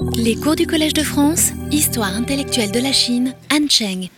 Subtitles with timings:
[0.00, 4.08] Les cours du Collège de France, Histoire intellectuelle de la Chine, Han Cheng.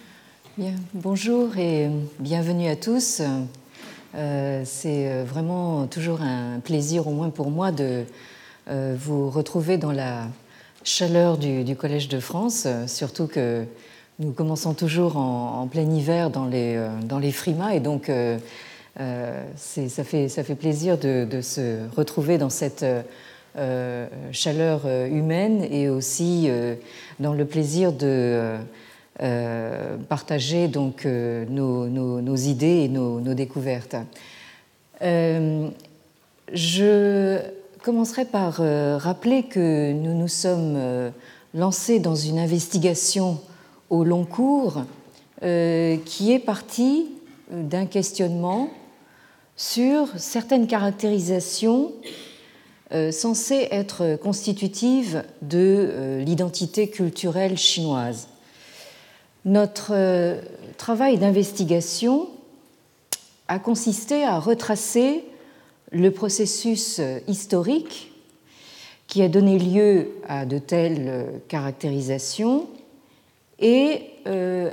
[0.58, 3.22] Bien, bonjour et bienvenue à tous.
[4.14, 8.04] Euh, c'est euh, vraiment toujours un plaisir, au moins pour moi, de
[8.68, 10.26] euh, vous retrouver dans la
[10.84, 13.64] chaleur du, Collège de France, surtout que
[14.18, 18.10] nous commençons toujours en, plein hiver dans les, dans les frimas et donc
[18.96, 22.84] ça, fait, ça fait plaisir de, de, se retrouver dans cette
[23.56, 26.76] euh, chaleur euh, humaine et aussi euh,
[27.18, 28.56] dans le plaisir de
[30.08, 33.96] partager donc nos, idées et nos, découvertes.
[35.02, 35.66] je
[37.82, 38.62] commencerai par
[39.02, 41.12] rappeler que nous nous sommes
[41.52, 43.40] lancés dans une investigation
[43.90, 44.84] au long cours
[45.42, 47.08] qui est partie
[47.50, 48.70] d'un questionnement
[49.54, 51.92] sur certaines caractérisations
[53.12, 55.58] censée être constitutive de
[55.90, 58.28] euh, l'identité culturelle chinoise.
[59.44, 60.40] Notre euh,
[60.76, 62.28] travail d'investigation
[63.46, 65.24] a consisté à retracer
[65.92, 68.12] le processus historique
[69.06, 72.68] qui a donné lieu à de telles caractérisations
[73.58, 74.02] et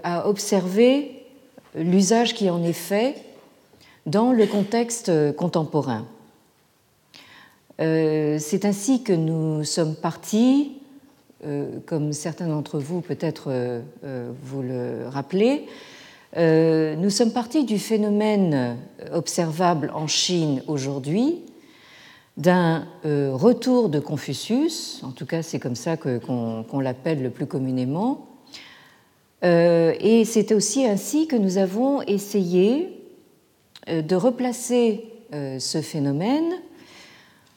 [0.04, 1.24] à observer
[1.74, 3.16] l'usage qui en est fait
[4.06, 6.06] dans le contexte contemporain.
[7.80, 10.72] Euh, c'est ainsi que nous sommes partis,
[11.46, 13.82] euh, comme certains d'entre vous peut-être euh,
[14.44, 15.66] vous le rappelez,
[16.36, 18.78] nous sommes partis du phénomène
[19.12, 21.40] observable en Chine aujourd'hui,
[22.36, 28.28] d'un retour de Confucius, en tout cas c'est comme ça qu'on l'appelle le plus communément,
[29.42, 33.02] et c'est aussi ainsi que nous avons essayé
[33.88, 36.54] de replacer ce phénomène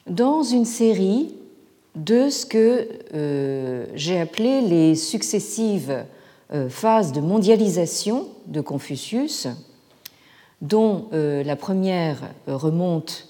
[0.07, 1.35] dans une série
[1.95, 6.05] de ce que euh, j'ai appelé les successives
[6.53, 9.49] euh, phases de mondialisation de Confucius,
[10.63, 13.27] dont euh, la première remonte,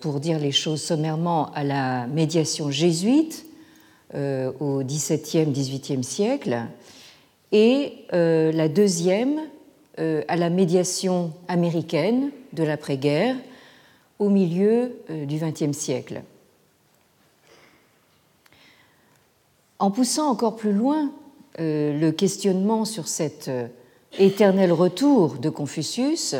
[0.00, 3.46] pour dire les choses sommairement, à la médiation jésuite
[4.12, 6.64] au XVIIe, XVIIIe siècle,
[7.52, 9.40] et la deuxième
[9.96, 13.36] à la médiation américaine de l'après-guerre,
[14.18, 16.22] au milieu euh, du XXe siècle.
[19.78, 21.10] En poussant encore plus loin
[21.60, 23.66] euh, le questionnement sur cet euh,
[24.18, 26.34] éternel retour de Confucius,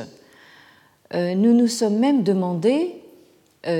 [1.14, 3.00] nous nous sommes même demandé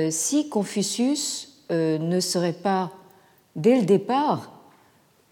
[0.09, 2.93] si Confucius ne serait pas,
[3.57, 4.53] dès le départ,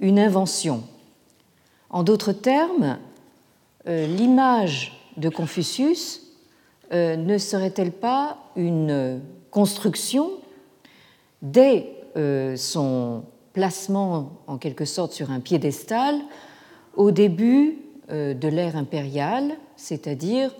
[0.01, 0.83] une invention.
[1.89, 2.97] En d'autres termes,
[3.85, 6.21] l'image de Confucius
[6.91, 9.21] ne serait-elle pas une
[9.51, 10.31] construction
[11.41, 13.23] dès euh, son
[13.53, 16.15] placement en quelque sorte sur un piédestal
[16.95, 17.77] au début
[18.11, 20.53] euh, de l'ère impériale, c'est-à-dire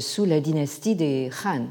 [0.00, 1.66] sous la dynastie des Han,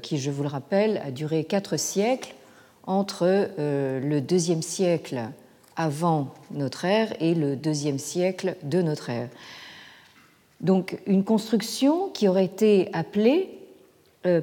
[0.00, 2.34] qui, je vous le rappelle, a duré quatre siècles
[2.86, 5.20] entre le deuxième siècle
[5.76, 9.28] avant notre ère et le deuxième siècle de notre ère.
[10.60, 13.57] Donc une construction qui aurait été appelée euh,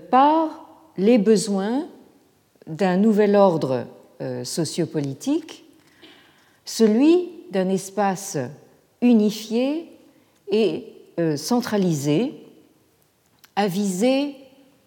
[0.09, 0.65] par
[0.97, 1.87] les besoins
[2.67, 3.85] d'un nouvel ordre
[4.21, 5.65] euh, sociopolitique,
[6.63, 8.37] celui d'un espace
[9.01, 9.91] unifié
[10.49, 10.85] et
[11.19, 12.33] euh, centralisé
[13.55, 14.35] à visée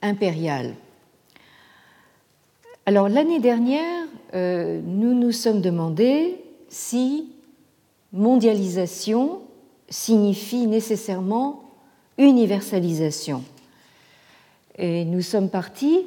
[0.03, 0.75] impériale.
[2.87, 6.37] Alors l'année dernière, nous nous sommes demandé
[6.69, 7.33] si
[8.13, 9.41] mondialisation
[9.89, 11.63] signifie nécessairement
[12.19, 13.45] universalisation.
[14.81, 16.07] Et nous sommes partis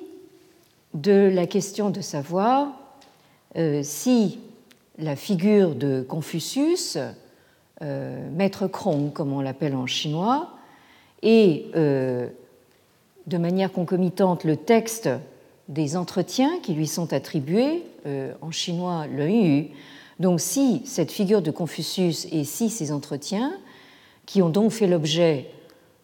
[0.94, 2.70] de la question de savoir
[3.58, 4.40] euh, si
[4.98, 6.98] la figure de Confucius,
[7.82, 10.52] euh, maître Krong comme on l'appelle en chinois,
[11.22, 12.30] et euh,
[13.28, 15.10] de manière concomitante le texte
[15.68, 17.84] des entretiens qui lui sont attribués,
[18.42, 19.68] en chinois le yu.
[20.20, 23.54] Donc si cette figure de Confucius et si ces entretiens
[24.26, 25.52] qui ont donc fait l'objet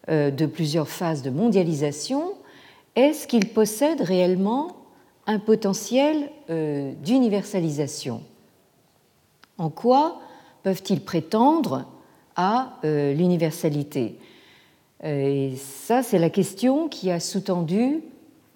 [0.06, 2.34] de plusieurs phases de mondialisation,
[2.98, 4.76] est-ce qu'ils possèdent réellement
[5.26, 8.22] un potentiel euh, d'universalisation?
[9.56, 10.20] En quoi
[10.64, 11.84] peuvent-ils prétendre
[12.34, 14.18] à euh, l'universalité?
[15.04, 18.02] Et ça, c'est la question qui a sous-tendu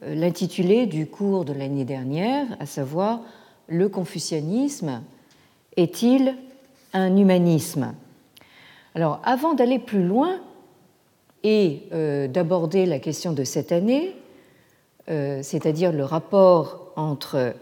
[0.04, 3.20] l'intitulé du cours de l'année dernière, à savoir
[3.68, 5.02] le confucianisme
[5.76, 6.34] est-il
[6.92, 7.94] un humanisme?
[8.96, 10.40] Alors, avant d'aller plus loin
[11.44, 14.21] et euh, d'aborder la question de cette année, euh,
[15.06, 17.54] c'est-à-dire le rapport entre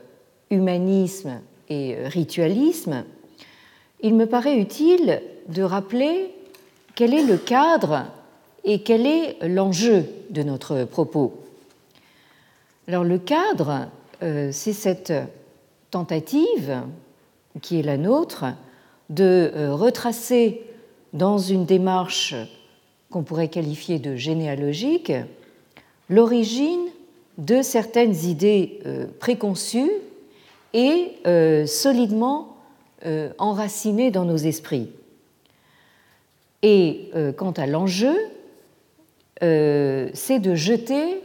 [0.50, 3.04] humanisme et ritualisme,
[4.02, 6.34] il me paraît utile de rappeler
[6.94, 8.04] quel est le cadre
[8.64, 11.40] et quel est l'enjeu de notre propos.
[12.88, 13.88] Alors le cadre,
[14.22, 15.12] euh, c'est cette
[15.90, 16.82] tentative
[17.62, 18.44] qui est la nôtre
[19.08, 20.62] de euh, retracer
[21.12, 22.34] dans une démarche
[23.10, 25.12] qu'on pourrait qualifier de généalogique
[26.08, 26.86] l'origine
[27.40, 29.90] de certaines idées euh, préconçues
[30.72, 31.16] et
[31.66, 32.56] solidement
[33.38, 34.88] enracinées dans nos esprits.
[36.62, 38.14] Et quant à l'enjeu,
[39.40, 41.20] c'est de jeter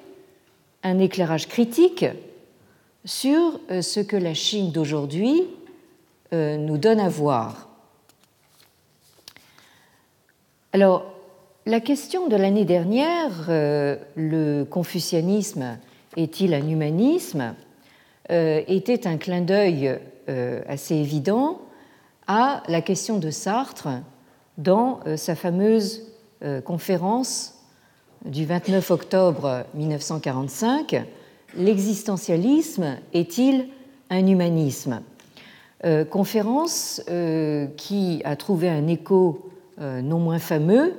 [0.82, 2.06] un éclairage critique
[3.06, 5.44] sur euh, ce que la Chine d'aujourd'hui
[6.34, 7.70] euh, nous donne à voir.
[10.74, 11.06] Alors,
[11.66, 15.78] la question de l'année dernière, euh, le confucianisme
[16.16, 17.56] est-il un humanisme
[18.30, 20.00] était un clin d'œil
[20.68, 21.62] assez évident
[22.28, 23.90] à la question de Sartre
[24.58, 26.12] dans sa fameuse
[26.64, 27.60] conférence
[28.26, 31.06] du 29 octobre 1945,
[31.58, 33.68] L'existentialisme est-il
[34.10, 35.02] un humanisme?
[35.86, 40.94] Euh, Conférence euh, qui a trouvé un écho euh, non moins fameux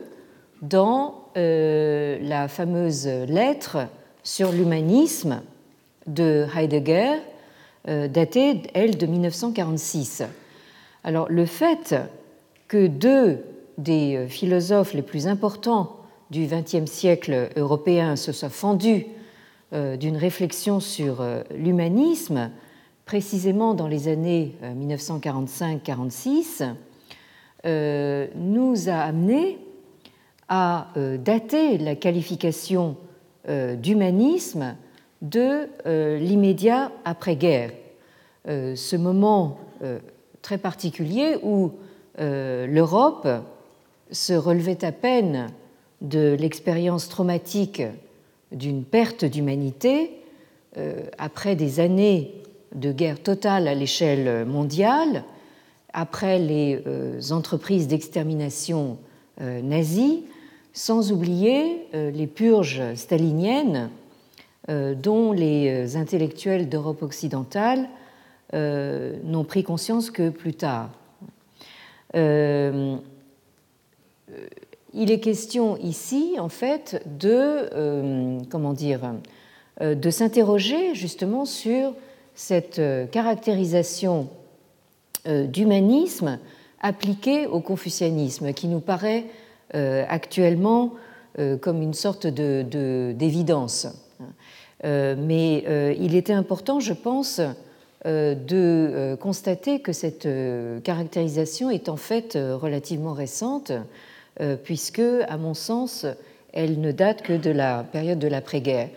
[0.63, 3.89] dans la fameuse lettre
[4.27, 5.41] sur l'humanisme
[6.09, 7.19] de Heidegger,
[7.87, 10.25] datée, elle, de 1946.
[11.05, 11.95] Alors le fait
[12.67, 13.45] que deux
[13.79, 15.97] des philosophes les plus importants
[16.31, 19.07] du XXe siècle européen se soit fendu
[19.73, 22.51] euh, d'une réflexion sur euh, l'humanisme,
[23.05, 26.75] précisément dans les années 1945-46,
[27.65, 29.59] euh, nous a amené
[30.49, 32.97] à dater la qualification
[33.49, 34.77] d'humanisme
[35.23, 35.69] de
[36.19, 37.71] l'immédiat après-guerre.
[38.47, 39.59] Ce moment
[40.43, 41.73] très particulier où
[42.19, 43.29] l'Europe
[44.11, 45.49] se relevait à peine
[46.01, 47.83] de l'expérience traumatique
[48.53, 50.11] d'une perte d'humanité
[50.79, 52.35] euh, après des années
[52.75, 55.25] de guerre totale à l'échelle mondiale,
[55.93, 58.99] après les euh, entreprises d'extermination
[59.41, 60.25] euh, nazies,
[60.79, 63.91] sans oublier les purges staliniennes
[64.69, 67.89] dont les intellectuels d'Europe occidentale
[68.53, 70.91] n'ont pris conscience que plus tard.
[74.99, 77.29] Il est question ici, en fait, de,
[77.75, 79.13] euh, comment dire,
[79.83, 81.93] euh, de s'interroger justement sur
[82.35, 84.29] cette euh, caractérisation
[85.27, 86.39] d'humanisme
[86.81, 89.25] appliquée au confucianisme, qui nous paraît
[89.77, 90.95] actuellement
[91.61, 93.87] comme une sorte d'évidence.
[94.83, 97.41] mais il était important, je pense,
[98.05, 100.29] de constater que cette
[100.83, 103.73] caractérisation est en fait relativement récente
[104.41, 106.05] euh, puisque, à mon sens,
[106.53, 108.91] elle ne date que de la période de l'après-guerre.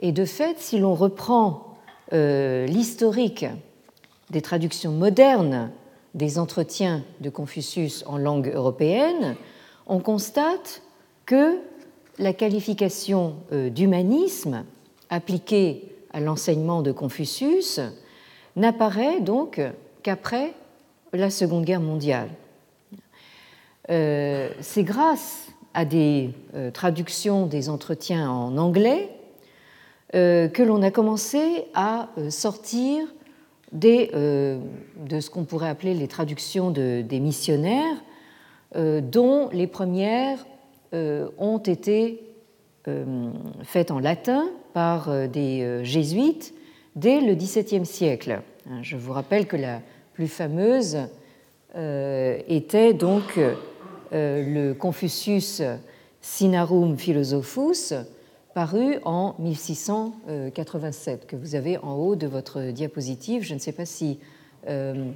[0.00, 1.76] Et de fait, si l'on reprend
[2.12, 3.44] euh, l'historique
[4.30, 5.70] des traductions modernes
[6.14, 9.36] des entretiens de Confucius en langue européenne,
[9.88, 10.82] on constate
[11.26, 11.58] que
[12.18, 14.64] la qualification euh, d'humanisme
[15.10, 17.80] appliquée à l'enseignement de Confucius
[18.56, 19.60] n'apparaît donc
[20.02, 20.52] qu'après
[21.12, 22.28] la Seconde Guerre mondiale.
[23.90, 29.10] Euh, c'est grâce à des euh, traductions des entretiens en anglais
[30.10, 33.06] que l'on a commencé à sortir
[33.72, 34.08] de
[35.20, 37.94] ce qu'on pourrait appeler les traductions de, des missionnaires,
[38.74, 40.46] dont les premières
[40.92, 42.22] ont été
[43.62, 46.54] faites en latin par des jésuites
[46.96, 48.40] dès le XVIIe siècle.
[48.82, 49.80] Je vous rappelle que la
[50.12, 50.98] plus fameuse
[51.74, 53.38] était donc
[54.12, 55.62] euh, le Confucius
[56.22, 57.92] Sinarum Philosophus,
[58.54, 63.42] paru en 1687, que vous avez en haut de votre diapositive.
[63.42, 64.18] Je ne sais pas si
[64.66, 65.10] euh,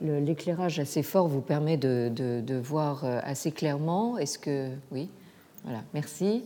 [0.00, 4.18] l'éclairage assez fort vous permet de, voir euh, assez clairement.
[4.18, 4.70] Est-ce que.
[4.92, 5.08] Oui
[5.64, 6.44] Voilà, merci.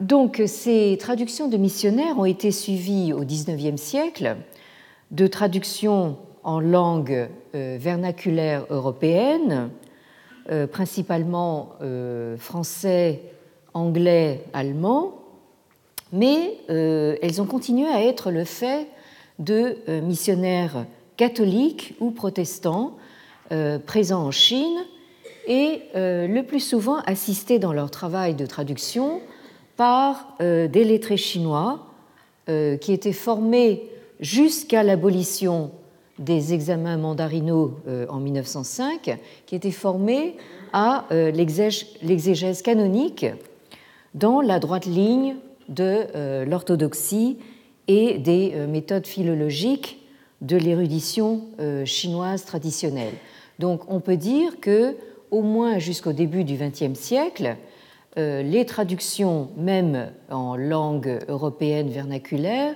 [0.00, 4.36] donc, ces traductions de missionnaires ont été suivies au XIXe siècle
[5.12, 9.70] de traductions en langue euh, vernaculaire européenne,
[10.50, 13.20] euh, principalement euh, français,
[13.74, 15.14] anglais, allemand,
[16.12, 18.86] mais elles ont continué à être le fait
[19.38, 20.86] de missionnaires
[21.16, 22.96] catholiques ou protestants
[23.86, 24.78] présents en Chine
[25.46, 29.20] et le plus souvent assistés dans leur travail de traduction
[29.76, 31.86] par des lettrés chinois
[32.46, 35.70] qui étaient formés jusqu'à l'abolition
[36.18, 40.36] des examens mandarinaux en 1905, qui étaient formés
[40.72, 43.26] à l'exégèse canonique
[44.14, 45.36] dans la droite ligne
[45.68, 47.38] de l'orthodoxie
[47.88, 50.06] et des méthodes philologiques
[50.40, 51.42] de l'érudition
[51.84, 53.14] chinoise traditionnelle.
[53.58, 54.96] Donc on peut dire que,
[55.30, 57.56] au moins jusqu'au début du XXe siècle,
[58.18, 62.74] euh, les traductions, même en langue européenne vernaculaire,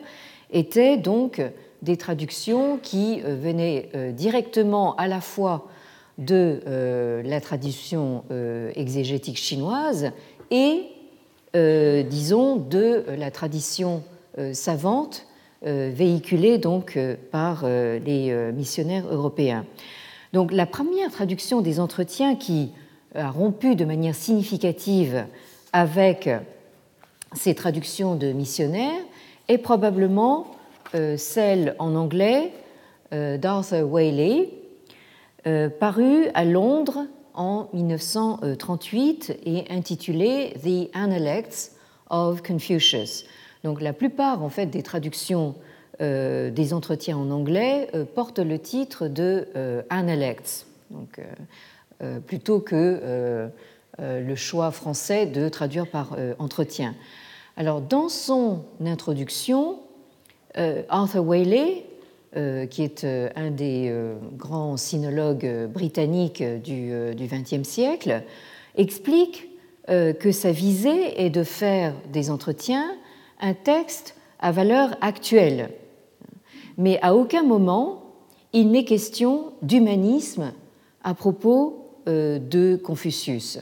[0.51, 1.43] étaient donc
[1.83, 5.69] des traductions qui euh, venaient euh, directement à la fois
[6.17, 6.63] de
[7.27, 8.25] la traduction
[8.75, 10.13] exégétique chinoise
[10.51, 10.85] et,
[11.53, 14.03] disons, de la tradition
[14.53, 15.27] savante
[15.63, 16.99] véhiculée donc
[17.31, 19.65] par les missionnaires européens.
[20.33, 22.73] Donc la première traduction des entretiens qui
[23.15, 25.25] a rompu de manière significative
[25.73, 26.29] avec
[27.35, 29.03] ces traductions de missionnaires
[29.49, 30.47] est probablement
[30.95, 32.53] euh, celle en anglais
[33.13, 34.51] euh, d'Arthur Whaley,
[35.47, 41.73] euh, parue à Londres en 1938 et intitulée The Analects
[42.11, 43.25] of Confucius.
[43.65, 45.55] Donc la plupart en fait des traductions
[46.03, 51.21] euh, des entretiens en anglais euh, portent le titre de euh, Analects, donc,
[52.27, 53.51] plutôt que
[53.99, 56.95] le choix français de traduire par entretien.
[57.57, 59.81] Alors, dans son introduction,
[60.91, 61.87] Arthur Whaley,
[62.71, 63.93] qui est un des
[64.35, 68.23] grands sinologues britanniques du XXe siècle,
[68.77, 69.49] explique
[69.89, 72.95] que sa visée est de faire des entretiens
[73.41, 75.71] un texte à valeur actuelle,
[76.79, 78.03] mais à aucun moment
[78.53, 80.53] il n'est question d'humanisme
[81.03, 83.59] à propos euh, de Confucius.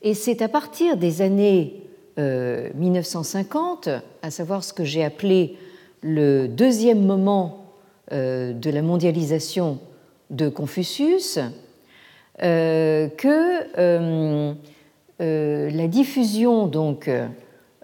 [0.00, 1.82] Et c'est à partir des années
[2.16, 5.58] 1950, euh, à savoir ce que j'ai appelé
[6.00, 7.66] le deuxième moment
[8.12, 9.78] euh, de la mondialisation
[10.30, 11.38] de Confucius,
[12.38, 13.24] que
[15.18, 17.10] la diffusion donc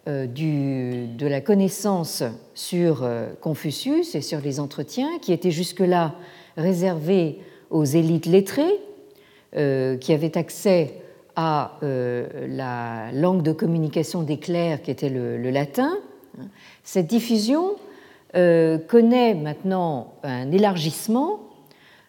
[0.08, 2.22] euh, de la connaissance
[2.54, 6.14] sur euh, Confucius et sur les entretiens qui étaient jusque-là
[6.56, 7.38] réservés
[7.68, 8.80] aux élites lettrées
[9.56, 10.94] euh, qui avaient accès
[11.36, 15.96] à la langue de communication des clercs qui était le, latin.
[16.82, 17.76] Cette diffusion
[18.34, 21.40] connaît maintenant un élargissement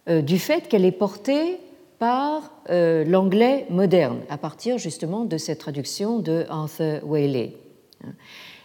[0.07, 1.59] du fait qu'elle est portée
[1.97, 7.60] par l'anglais moderne, à partir justement de cette traduction de Arthur Whaley.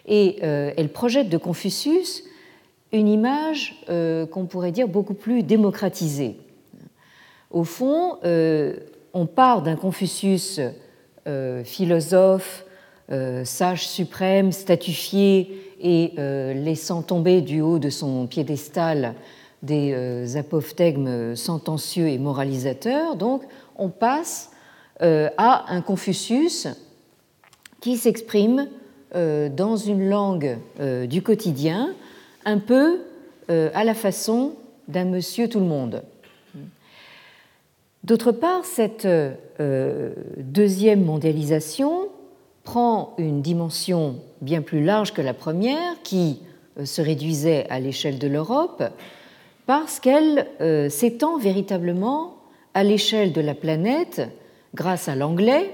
[0.06, 2.24] Et euh, elle projette de Confucius
[2.92, 6.36] une image euh, qu'on pourrait dire beaucoup plus démocratisée.
[7.50, 8.76] Au fond, euh,
[9.12, 10.60] on part d'un Confucius
[11.64, 12.64] philosophe,
[13.08, 16.12] sage suprême, statufié et
[16.54, 19.14] laissant tomber du haut de son piédestal
[19.60, 23.16] des apophthegmes sentencieux et moralisateurs.
[23.16, 23.42] Donc,
[23.74, 24.52] on passe
[25.00, 26.68] à un Confucius
[27.80, 28.68] qui s'exprime
[29.14, 31.94] dans une langue euh, du quotidien,
[32.44, 33.00] un peu
[33.50, 34.52] euh, à la façon
[34.88, 36.02] d'un monsieur tout le monde.
[38.04, 39.08] D'autre part, cette
[40.38, 42.08] deuxième mondialisation
[42.62, 46.40] prend une dimension bien plus large que la première, qui
[46.84, 48.84] se réduisait à l'échelle de l'Europe,
[49.66, 50.46] parce qu'elle
[50.88, 52.36] s'étend véritablement
[52.74, 54.22] à l'échelle de la planète
[54.76, 55.68] grâce à l'anglais,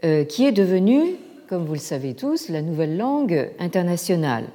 [0.00, 1.16] qui est devenu
[1.48, 4.46] comme vous le savez tous, la nouvelle langue internationale.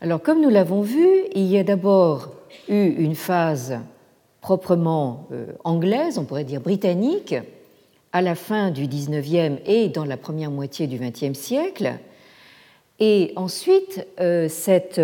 [0.00, 2.32] Alors, comme nous l'avons vu, il y a d'abord
[2.68, 3.78] eu une phase
[4.40, 7.34] proprement euh, anglaise, on pourrait dire britannique,
[8.12, 11.94] à la fin du XIXe et dans la première moitié du XXe siècle.
[12.98, 15.00] Et ensuite, euh, cette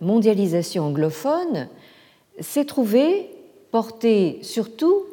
[0.00, 1.68] mondialisation anglophone
[2.40, 3.30] s'est trouvée
[3.70, 5.04] portée surtout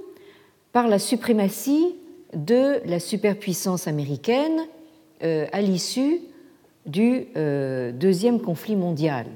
[0.71, 1.95] par la suprématie
[2.33, 4.61] de la superpuissance américaine
[5.23, 6.21] à l'issue
[6.85, 9.27] du euh, deuxième conflit mondial.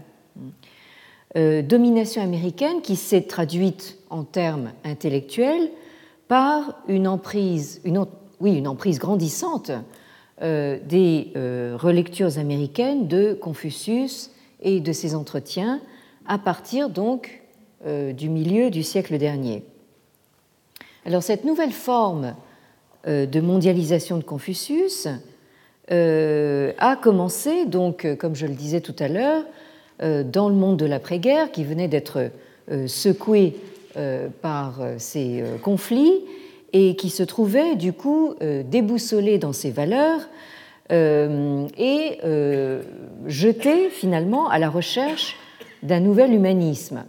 [1.36, 5.70] Euh, domination américaine qui s'est traduite en termes intellectuels
[6.27, 7.82] par une emprise,
[8.39, 9.72] oui, une emprise grandissante
[10.42, 11.32] des
[11.80, 15.80] relectures américaines de Confucius et de ses entretiens
[16.27, 17.42] à partir donc
[17.86, 19.63] du milieu du siècle dernier.
[21.06, 22.36] Alors cette nouvelle forme
[23.06, 25.12] de mondialisation de Confucius euh,
[25.89, 29.44] a commencé, donc, euh, comme je le disais tout à l'heure,
[30.01, 32.32] euh, dans le monde de l'après-guerre, qui venait d'être
[32.88, 33.56] secoué
[34.42, 36.24] par ces conflits
[36.74, 40.27] et qui se trouvait du coup déboussolé dans ses valeurs
[40.89, 42.20] et
[43.27, 45.38] jeté finalement à la recherche
[45.84, 47.06] d'un nouvel humanisme.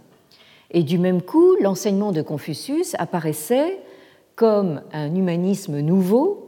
[0.69, 3.79] Et du même coup, l'enseignement de Confucius apparaissait
[4.35, 6.46] comme un humanisme nouveau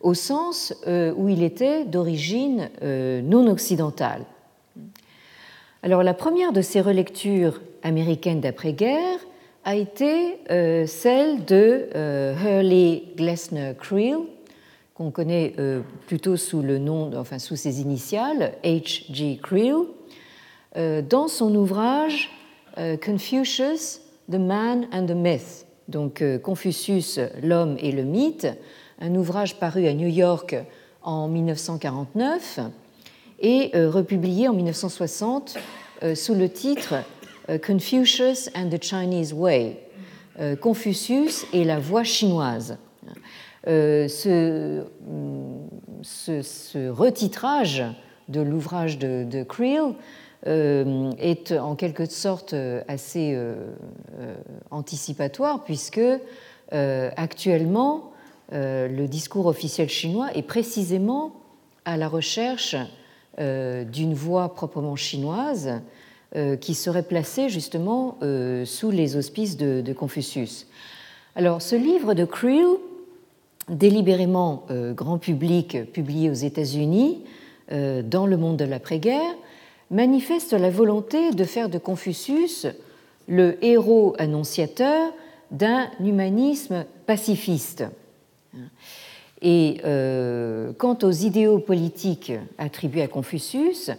[0.00, 4.24] au sens où il était d'origine non occidentale.
[5.82, 9.20] Alors la première de ces relectures américaines d'après-guerre
[9.64, 14.16] a été euh, celle de euh, Hurley Glessner Creel,
[14.94, 19.38] qu'on connaît euh, plutôt sous le nom, enfin sous ses initiales, H.G.
[19.42, 19.76] Creel,
[21.08, 22.30] dans son ouvrage
[23.04, 24.00] Confucius,
[24.30, 28.46] The Man and the Myth, donc Confucius, l'homme et le mythe,
[29.00, 30.56] un ouvrage paru à New York
[31.02, 32.60] en 1949
[33.40, 35.56] et republié en 1960
[36.14, 36.94] sous le titre
[37.50, 39.78] euh, Confucius and the Chinese Way,
[40.38, 42.76] euh, Confucius et la voie chinoise.
[43.66, 44.84] Euh, ce,
[46.90, 47.82] retitrage
[48.28, 49.94] de l'ouvrage de, Creel
[50.46, 52.54] est en quelque sorte
[52.86, 53.36] assez
[54.70, 56.00] anticipatoire puisque
[56.70, 58.12] actuellement
[58.50, 61.32] le discours officiel chinois est précisément
[61.84, 62.76] à la recherche
[63.38, 65.80] d'une voie proprement chinoise
[66.36, 70.66] euh, qui serait placé justement euh, sous les auspices de, Confucius.
[71.34, 72.66] Alors, ce livre de Creel,
[73.70, 77.22] délibérément euh, grand public, publié aux États-Unis
[77.70, 79.34] dans le monde de l'après-guerre,
[79.90, 82.66] manifeste la volonté de faire de Confucius
[83.26, 85.12] le héros annonciateur
[85.50, 87.84] d'un humanisme pacifiste.
[89.42, 89.80] Et
[90.78, 93.90] quant aux idéaux politiques attribués à Confucius,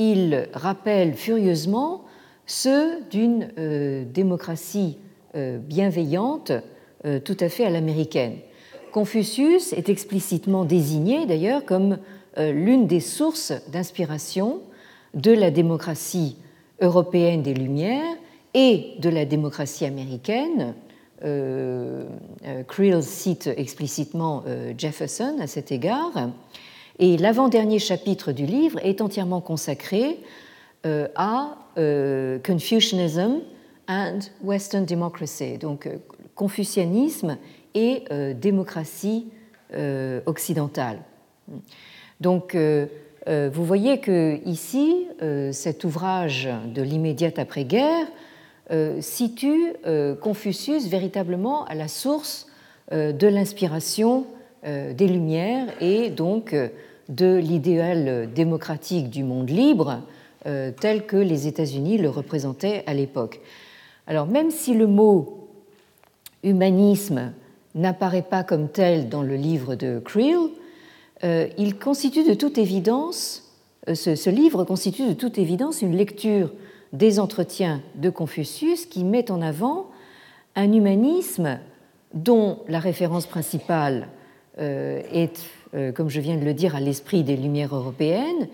[0.00, 2.04] il rappelle furieusement
[2.46, 4.96] ceux d'une euh, démocratie
[5.36, 6.52] euh, bienveillante
[7.04, 8.38] euh, tout à fait à l'américaine.
[8.92, 11.98] Confucius est explicitement désigné d'ailleurs comme
[12.36, 14.60] l'une des sources d'inspiration
[15.14, 16.36] de la démocratie
[16.80, 18.16] européenne des Lumières
[18.54, 20.74] et de la démocratie américaine.
[21.22, 24.42] Creel cite explicitement
[24.76, 26.30] Jefferson à cet égard.
[27.00, 30.18] Et l'avant-dernier chapitre du livre est entièrement consacré
[30.84, 33.40] euh, à euh, Confucianism
[33.88, 35.96] and Western Democracy, donc euh,
[36.34, 37.38] confucianisme
[37.74, 38.04] et
[38.34, 39.28] démocratie
[40.26, 40.98] occidentale.
[42.20, 45.06] Donc, vous voyez que ici,
[45.52, 48.08] cet ouvrage de l'immédiate après-guerre
[49.00, 49.72] situe
[50.20, 52.46] Confucius véritablement à la source
[52.92, 54.26] de l'inspiration
[54.64, 56.54] des Lumières et donc
[57.10, 60.02] de l'idéal démocratique du monde libre
[60.46, 63.40] euh, tel que les États-Unis le représentaient à l'époque.
[64.06, 65.48] Alors même si le mot
[66.42, 67.32] humanisme
[67.74, 70.38] n'apparaît pas comme tel dans le livre de Creel,
[71.24, 73.52] euh, il constitue de toute évidence,
[73.88, 76.50] euh, ce, livre constitue de toute évidence une lecture
[76.92, 79.90] des entretiens de Confucius qui met en avant
[80.56, 81.58] un humanisme
[82.14, 84.08] dont la référence principale
[84.58, 85.40] est
[85.74, 88.48] euh, comme je viens de le dire, à l'esprit des Lumières européennes,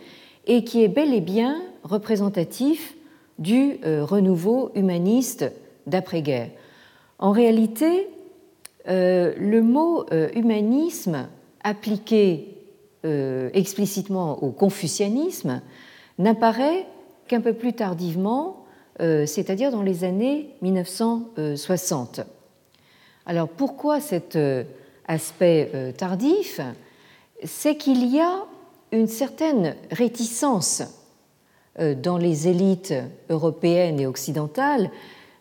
[0.46, 2.94] et qui est bel et bien représentatif
[3.38, 5.50] du euh, renouveau humaniste
[5.86, 6.50] d'après-guerre.
[7.18, 8.08] En réalité,
[8.88, 11.28] euh, le mot humanisme
[11.62, 12.52] appliqué
[13.52, 15.62] explicitement au confucianisme
[16.18, 16.86] n'apparaît
[17.28, 18.64] qu'un peu plus tardivement,
[18.98, 22.20] c'est-à-dire dans les années 1960.
[23.26, 24.38] Alors pourquoi cet
[25.06, 26.60] aspect tardif?
[27.44, 28.46] C'est qu'il y a
[28.92, 30.82] une certaine réticence
[31.78, 32.94] euh, dans les élites
[33.28, 34.90] européennes et occidentales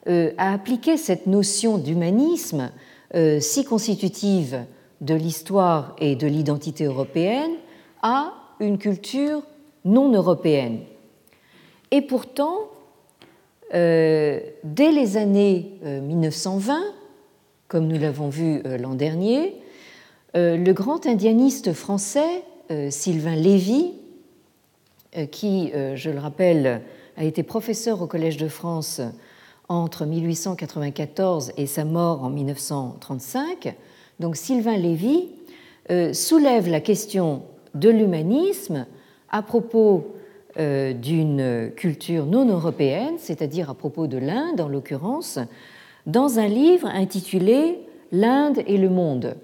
[0.08, 2.72] euh, à appliquer cette notion d'humanisme
[3.14, 4.66] euh, si constitutive
[5.00, 7.54] de l'histoire et de l'identité européenne
[8.02, 9.44] à une culture
[9.86, 10.80] non européenne.
[11.92, 12.70] Et pourtant,
[13.72, 16.82] dès les années 1920,
[17.68, 19.56] comme nous l'avons vu l'an dernier,
[20.36, 23.94] euh, le grand indianiste français euh, Sylvain Lévy,
[25.18, 26.82] euh, qui, je le rappelle,
[27.16, 29.02] a été professeur au Collège de France
[29.70, 33.76] entre 1894 et sa mort en 1935,
[34.20, 35.30] donc Sylvain Lévy
[36.14, 37.44] soulève la question
[37.74, 38.86] de l'humanisme
[39.30, 40.15] à propos
[40.58, 45.40] d'une culture non européenne, c'est-à-dire à propos de l'Inde en l'occurrence,
[46.06, 47.80] dans un livre intitulé
[48.12, 49.36] L'Inde et le monde,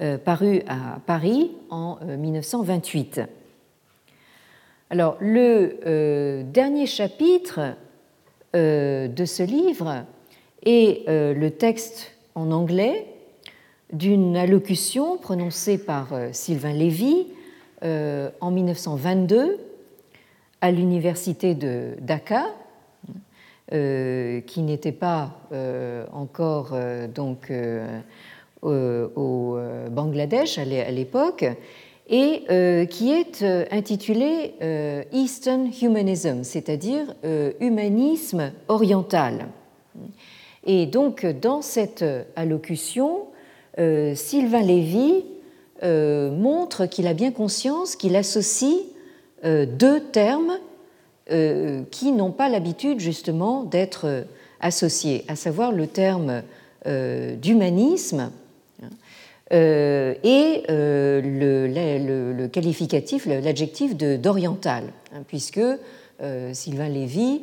[0.00, 3.18] euh, paru à Paris en 1928.
[3.18, 3.24] Euh,
[4.90, 7.76] Alors, le euh, dernier chapitre
[8.52, 10.04] de ce livre
[10.64, 13.04] est le texte en anglais
[13.92, 17.26] d'une allocution prononcée par Sylvain Lévy
[17.82, 19.58] en 1922
[20.64, 22.46] à l'université de Dhaka,
[23.70, 25.30] qui n'était pas
[26.12, 26.74] encore
[27.14, 27.52] donc
[28.72, 29.58] au
[29.90, 31.44] Bangladesh à l'époque,
[32.08, 37.14] et euh, qui est euh, intitulé euh, Eastern Humanism, c'est-à-dire
[37.60, 39.46] humanisme oriental.
[40.66, 42.04] Et donc, dans cette
[42.36, 43.26] allocution,
[43.76, 45.24] Sylvain Lévy
[45.82, 48.78] montre qu'il a bien conscience qu'il associe
[49.44, 50.58] deux termes
[51.90, 54.26] qui n'ont pas l'habitude justement d'être
[54.60, 56.42] associés, à savoir le terme
[56.86, 58.30] d'humanisme
[59.52, 65.60] euh, et euh, le, qualificatif, l'adjectif d'oriental, hein, puisque
[66.22, 67.42] euh, Sylvain Lévy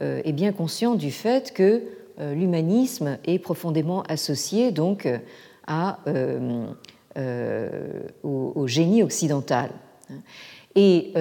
[0.00, 1.82] est bien conscient du fait que
[2.18, 5.06] l'humanisme est profondément associé donc
[8.24, 9.68] au, génie occidental.
[10.76, 11.12] Et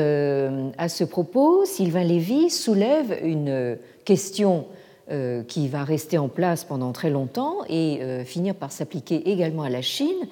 [0.77, 4.65] à ce propos, Sylvain Lévy soulève une question
[5.11, 9.63] euh, qui va rester en place pendant très longtemps et euh, finir par s'appliquer également
[9.63, 10.27] à la Chine,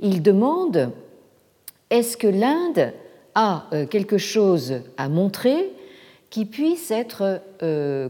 [0.00, 0.90] il demande
[1.90, 2.94] est-ce que l'Inde
[3.34, 5.70] a euh, quelque chose à montrer
[6.30, 7.42] qui puisse être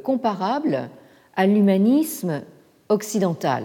[0.05, 0.88] comparable
[1.35, 2.42] à l'humanisme
[2.88, 3.64] occidental?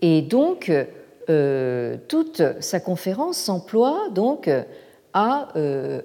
[0.00, 0.72] Et donc,
[2.08, 4.50] toute sa conférence s'emploie donc
[5.12, 5.48] à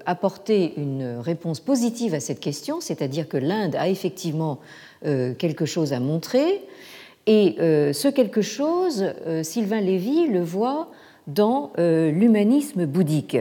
[0.06, 4.60] apporter une réponse positive à cette question, c'est-à-dire que l'Inde a effectivement
[5.04, 6.62] euh, quelque chose à montrer.
[7.26, 10.90] Et euh, ce quelque chose, euh, Sylvain Lévy le voit
[11.26, 13.36] dans l'humanisme bouddhique.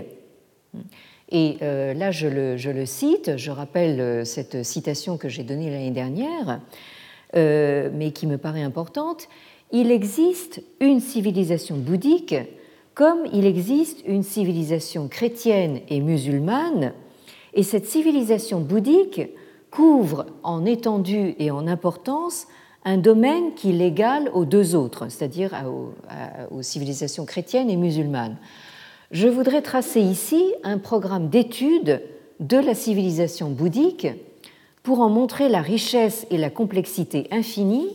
[1.30, 6.62] Et là, je le, cite, je rappelle cette citation que j'ai donnée l'année dernière,
[7.36, 9.28] mais qui me paraît importante.
[9.72, 12.34] Il existe une civilisation bouddhique
[12.96, 16.94] comme il existe une civilisation chrétienne et musulmane,
[17.54, 19.22] et cette civilisation bouddhique
[19.70, 22.48] couvre en étendue et en importance
[22.86, 25.52] un domaine qui l'égale aux deux autres, c'est-à-dire
[26.52, 28.38] aux, civilisations chrétiennes et musulmanes.
[29.12, 32.02] Je voudrais tracer ici un programme d'étude
[32.40, 34.08] de la civilisation bouddhique
[34.84, 37.90] pour en montrer la richesse et la complexité infinie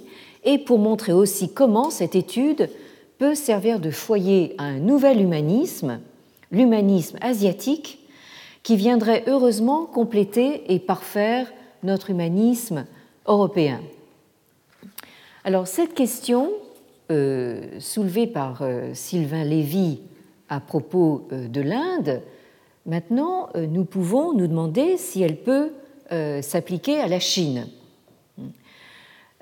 [0.45, 2.69] et pour montrer aussi comment cette étude
[3.21, 6.01] peut servir de foyer à un nouvel humanisme,
[6.51, 7.99] l'humanisme asiatique,
[8.63, 11.53] qui viendrait heureusement compléter et parfaire
[11.83, 12.87] notre humanisme
[13.27, 13.83] européen.
[15.45, 16.51] Alors cette question,
[17.11, 20.01] euh, soulevée par euh, Sylvain Lévy
[20.49, 22.23] à propos euh, de l'Inde,
[22.87, 25.73] maintenant nous pouvons nous demander si elle peut
[26.41, 27.69] s'appliquer à la Chine.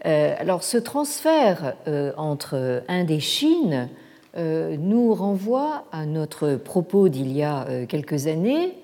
[0.04, 1.74] Alors ce transfert
[2.16, 3.88] entre Inde et Chine
[4.36, 8.74] nous renvoie à notre propos d'il y a quelques années.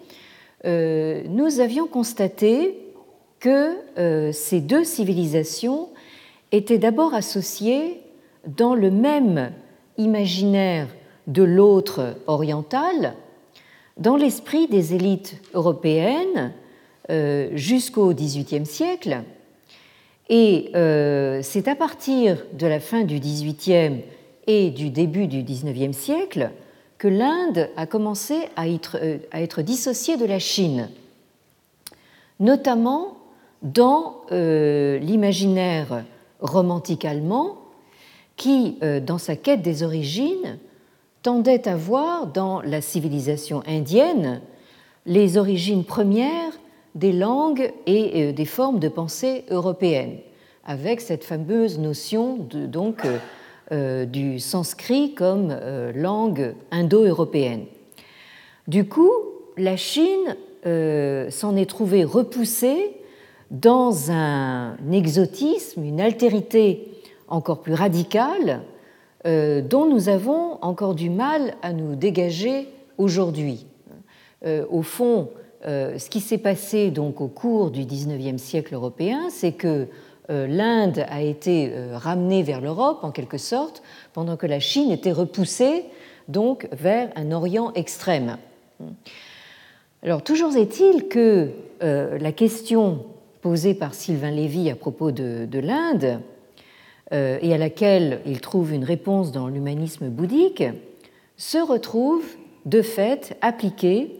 [0.64, 2.84] nous avions constaté
[3.44, 5.90] que euh, ces deux civilisations
[6.50, 8.00] étaient d'abord associées
[8.46, 9.52] dans le même
[9.98, 10.88] imaginaire
[11.26, 13.14] de l'autre oriental,
[13.98, 16.54] dans l'esprit des élites européennes
[17.10, 19.24] euh, jusqu'au XVIIIe siècle.
[20.28, 24.00] Et euh, c'est à partir de la fin du XVIIIe
[24.46, 26.50] et du début du XIXe siècle
[26.98, 28.98] que l'Inde a commencé à être,
[29.30, 30.88] à être dissociée de la Chine,
[32.40, 33.18] notamment
[33.62, 36.04] dans euh, l'imaginaire
[36.40, 37.58] romantique allemand
[38.36, 40.58] qui, euh, dans sa quête des origines,
[41.22, 44.40] tendait à voir dans la civilisation indienne
[45.06, 46.52] les origines premières
[46.94, 50.18] des langues et euh, des formes de pensée européennes,
[50.64, 53.06] avec cette fameuse notion de, donc,
[53.70, 55.54] du sanskrit comme
[55.94, 57.64] langue indo-européenne.
[58.68, 59.10] Du coup,
[59.56, 62.92] la Chine s'en est trouvée repoussée
[63.50, 66.94] dans un exotisme, une altérité
[67.28, 68.62] encore plus radicale
[69.26, 73.66] euh, dont nous avons encore du mal à nous dégager aujourd'hui.
[74.44, 75.30] Euh, au fond,
[75.66, 79.88] euh, ce qui s'est passé donc au cours du XIXe siècle européen, c'est que
[80.30, 83.82] l'Inde a été ramenée vers l'Europe en quelque sorte,
[84.14, 85.84] pendant que la Chine était repoussée
[86.28, 88.38] donc vers un Orient extrême.
[90.02, 91.50] Alors toujours est-il que
[91.82, 93.04] la question
[93.44, 96.22] posée par Sylvain Lévy à propos de, l'Inde
[97.12, 100.64] euh, et à laquelle il trouve une réponse dans l'humanisme bouddhique,
[101.36, 102.24] se retrouve
[102.64, 104.18] de fait appliquée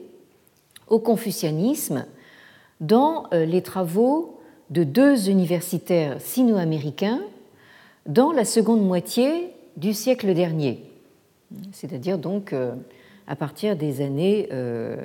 [0.88, 2.06] au confucianisme
[2.80, 7.20] dans euh, les travaux de deux universitaires sino-américains
[8.06, 10.84] dans la seconde moitié du siècle dernier,
[11.72, 12.72] c'est-à-dire donc euh,
[13.26, 14.50] à partir des années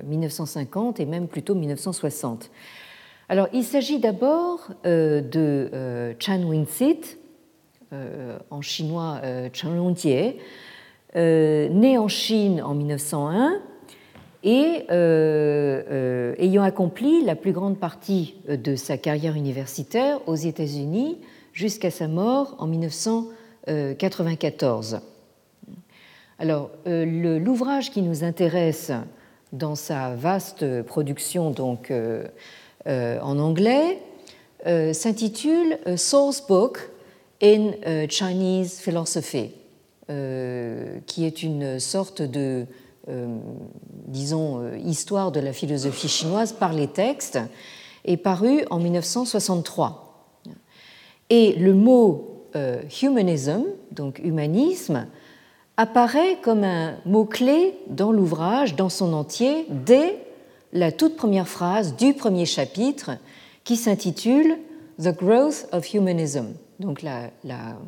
[0.05, 2.51] 1950 et même plutôt 1960.
[3.29, 7.17] Alors, il s'agit d'abord de Chan Win-sit,
[7.93, 9.21] en chinois
[9.53, 10.35] Chan Longjie,
[11.15, 13.61] né en Chine en 1901
[14.43, 21.17] et euh, euh, ayant accompli la plus grande partie de sa carrière universitaire aux États-Unis
[21.51, 25.01] jusqu'à sa mort en 1994.
[26.37, 28.93] Alors, euh, l'ouvrage qui nous intéresse
[29.51, 31.91] dans sa vaste production donc
[32.85, 33.99] en anglais
[34.93, 36.89] s'intitule Source Book
[37.41, 37.71] in
[38.09, 39.51] Chinese Philosophy,
[40.07, 42.65] qui est une sorte de euh,
[44.07, 47.39] disons, euh, histoire de la philosophie chinoise par les textes,
[48.05, 50.33] est paru en 1963.
[51.29, 55.07] Et le mot euh, humanism, donc humanisme,
[55.77, 60.17] apparaît comme un mot-clé dans l'ouvrage, dans son entier, dès
[60.73, 63.11] la toute première phrase du premier chapitre
[63.63, 64.57] qui s'intitule
[65.01, 67.29] The Growth of Humanism, donc la,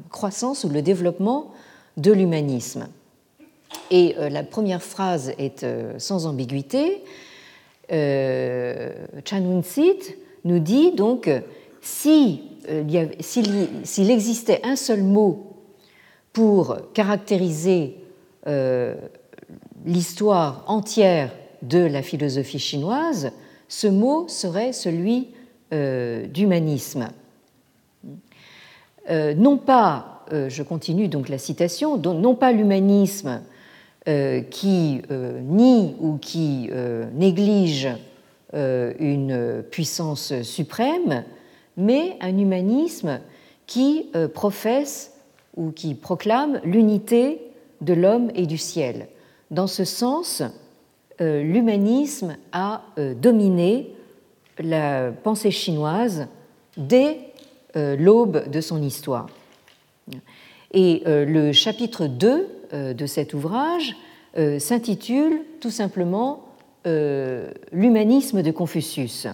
[0.09, 1.51] croissance ou le développement
[1.97, 2.87] de l'humanisme.
[3.91, 7.03] Et euh, la première phrase est euh, sans ambiguïté.
[7.91, 8.89] Euh,
[9.25, 11.29] Chan Win-sit nous dit donc
[11.81, 12.41] si,
[13.19, 15.57] s'il existait un seul mot
[16.31, 17.97] pour caractériser
[19.85, 21.31] l'histoire entière
[21.61, 23.31] de la philosophie chinoise,
[23.67, 25.27] ce mot serait celui
[25.71, 27.09] d'humanisme.
[29.09, 33.41] non pas, je continue donc la citation, non pas l'humanisme
[34.05, 37.89] qui euh, nie ou qui euh, néglige
[38.53, 41.23] une puissance suprême,
[41.77, 43.21] mais un humanisme
[43.65, 45.13] qui professe
[45.55, 47.39] ou qui proclame l'unité
[47.79, 49.07] de l'homme et du ciel.
[49.51, 50.43] Dans ce sens,
[51.17, 53.95] l'humanisme a dominé
[54.59, 56.27] la pensée chinoise
[56.75, 57.19] dès
[57.73, 59.29] l'aube de son histoire.
[60.73, 63.95] Et le chapitre 2 euh, de cet ouvrage
[64.37, 66.45] euh, s'intitule tout simplement
[66.87, 69.27] euh, L'humanisme de Confucius.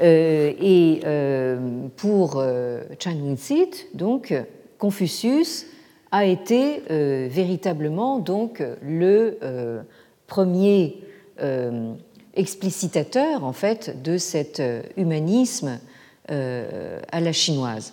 [0.00, 1.00] Et
[1.96, 2.44] pour
[3.00, 4.32] Chan Win-sit, donc,
[4.78, 5.66] Confucius
[6.12, 6.82] a été
[7.28, 9.38] véritablement donc le
[10.28, 11.02] premier
[12.34, 14.62] explicitateur en fait de cet
[14.96, 15.80] humanisme
[16.28, 17.92] à la chinoise.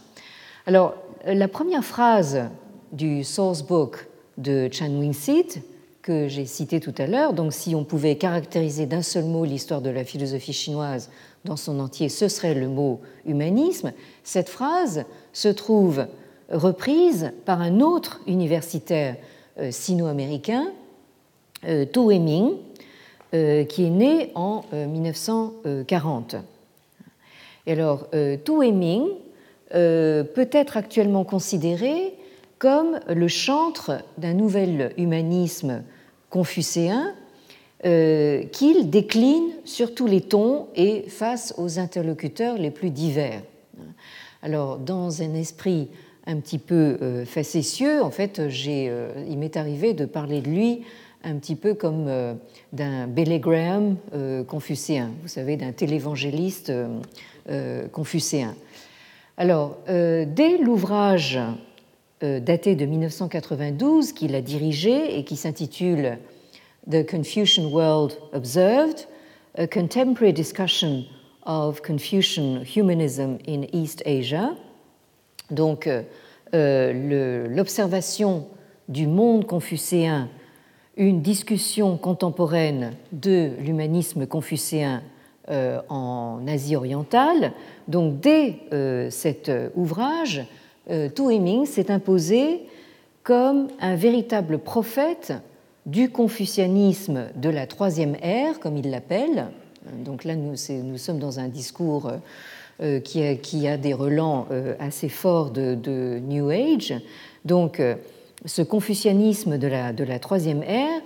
[0.67, 0.93] Alors
[1.26, 2.43] la première phrase
[2.91, 5.62] du source book de Chan Wing-sit
[6.02, 7.34] que j'ai cité tout à l'heure.
[7.34, 11.10] Donc, si on pouvait caractériser d'un seul mot l'histoire de la philosophie chinoise
[11.45, 13.91] dans son entier, ce serait le mot humanisme.
[14.24, 16.06] Cette phrase se trouve
[16.52, 19.15] reprise par un autre universitaire
[19.60, 20.67] euh, sino-américain,
[21.65, 22.52] euh, Tu Weiming,
[23.34, 26.36] euh, qui est né en 1940.
[27.65, 29.08] Et alors, Tu Weiming
[29.71, 32.14] peut être actuellement considéré
[32.60, 35.84] comme le chantre d'un nouvel humanisme
[36.30, 37.13] confucéen
[37.86, 43.41] euh, qu'il décline sur tous les tons et face aux interlocuteurs les plus divers.
[44.41, 45.89] Alors, dans un esprit
[46.26, 50.82] un petit peu euh, facétieux, en fait, euh, il m'est arrivé de parler de lui
[51.24, 52.08] un petit peu comme
[52.72, 53.96] d'un Billy Graham
[54.48, 56.72] confucéen, vous savez, d'un télévangéliste
[57.91, 58.54] confucéen.
[59.36, 61.39] Alors, dès l'ouvrage
[62.21, 66.17] daté de 1992 qu'il a dirigé et qui s'intitule
[66.89, 69.08] The Confucian World Observed,
[69.58, 71.06] a Contemporary Discussion
[71.45, 74.56] of Confucian Humanism in East Asia.
[75.49, 76.04] Donc, euh,
[76.54, 78.47] euh, l'observation
[78.88, 80.30] du monde confucéen,
[80.95, 85.01] une discussion contemporaine de l'humanisme confucéen
[85.89, 87.51] en Asie orientale.
[87.88, 88.62] Donc, dès
[89.12, 90.47] cet ouvrage,
[90.89, 92.62] euh, Tu Heming s'est imposé
[93.24, 95.34] comme un véritable prophète
[95.86, 99.48] du confucianisme de la troisième ère, comme il l'appelle.
[100.04, 102.12] Donc là, nous, sommes dans un discours
[102.82, 106.93] euh, qui, a, des relents euh, assez forts de, New Age.
[107.45, 107.82] Donc,
[108.45, 111.02] ce confucianisme de la, de la troisième ère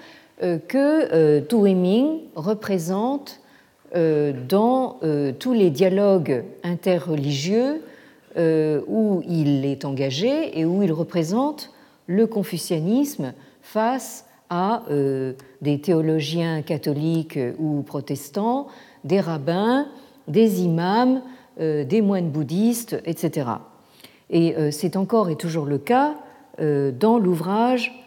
[0.68, 3.42] que Tu Heming représente
[3.94, 5.00] dans
[5.40, 7.90] tous les dialogues interreligieux euh,
[8.40, 11.74] où il est engagé et où il représente
[12.08, 18.68] le confucianisme face à euh, des théologiens catholiques ou protestants,
[19.04, 19.88] des rabbins,
[20.28, 21.22] des imams,
[21.60, 23.48] euh, des moines bouddhistes, etc.
[24.32, 26.16] Et c'est encore et toujours le cas
[26.60, 28.06] dans l'ouvrage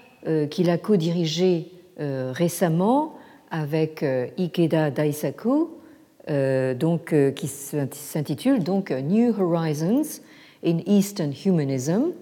[0.51, 3.15] qu'il a co-dirigé récemment
[3.51, 4.05] avec
[4.39, 5.82] Ikeda Daisaku,
[6.29, 10.21] donc, qui s'intitule donc New Horizons
[10.65, 12.13] in Eastern Humanism,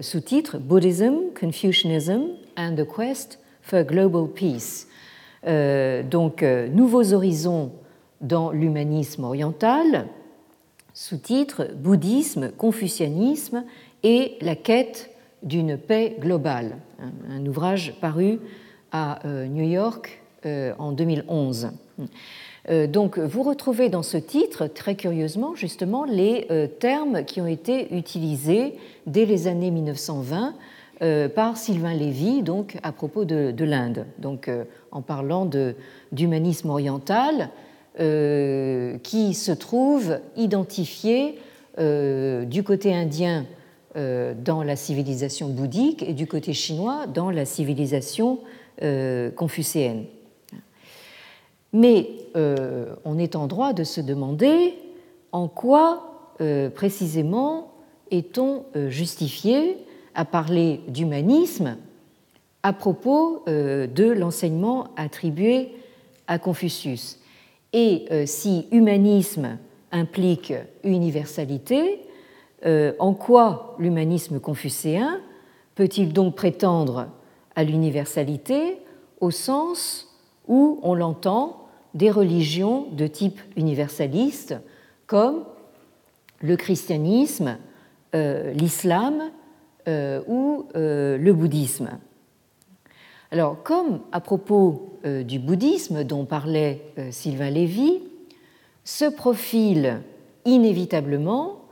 [0.00, 4.88] sous-titre Buddhism, Confucianism and the Quest for Global Peace.
[5.44, 7.70] donc, Nouveaux horizons
[8.22, 10.06] dans l'humanisme oriental,
[10.94, 13.64] sous-titre Bouddhisme, Confucianisme
[14.02, 15.10] et la quête
[15.42, 16.76] d'une paix globale,
[17.28, 18.38] un, ouvrage paru
[18.92, 21.70] à euh, New York euh, en 2011.
[22.70, 26.46] Euh, donc vous retrouvez dans ce titre, très curieusement, justement, les
[26.78, 28.74] termes qui ont été utilisés
[29.06, 30.54] dès les années 1920
[31.34, 34.06] par Sylvain Lévy, donc à propos de, de l'Inde.
[34.18, 34.48] Donc
[34.92, 35.50] en parlant
[36.12, 37.50] d'humanisme oriental,
[38.00, 41.38] euh, qui se trouve identifié
[41.78, 43.44] euh, du côté indien
[43.96, 48.38] euh, dans la civilisation bouddhique et du côté chinois dans la civilisation
[49.36, 50.06] confucéenne.
[51.72, 52.08] Mais
[53.04, 54.74] on est en droit de se demander
[55.32, 56.34] en quoi
[56.74, 57.72] précisément
[58.10, 59.78] est-on justifié
[60.14, 61.76] à parler d'humanisme
[62.62, 65.72] à propos de l'enseignement attribué
[66.26, 67.18] à Confucius.
[67.72, 69.58] Et euh, si humanisme
[69.90, 70.52] implique
[70.84, 72.02] universalité,
[72.66, 75.20] euh, en quoi l'humanisme confucéen
[75.74, 77.08] peut-il donc prétendre
[77.54, 78.78] à l'universalité
[79.20, 80.08] au sens
[80.48, 81.61] où on l'entend
[81.94, 84.54] des religions de type universaliste
[85.06, 85.44] comme
[86.40, 87.58] le christianisme,
[88.14, 89.30] euh, l'islam
[90.28, 91.98] ou le bouddhisme.
[93.32, 98.02] Alors, comme à propos euh, du bouddhisme dont parlait euh, Sylvain Lévy,
[98.84, 100.02] se profile
[100.44, 101.62] inévitablement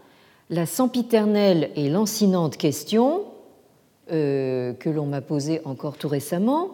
[0.49, 3.25] la sempiternelle et lancinante question
[4.11, 6.71] euh, que l'on m'a posée encore tout récemment,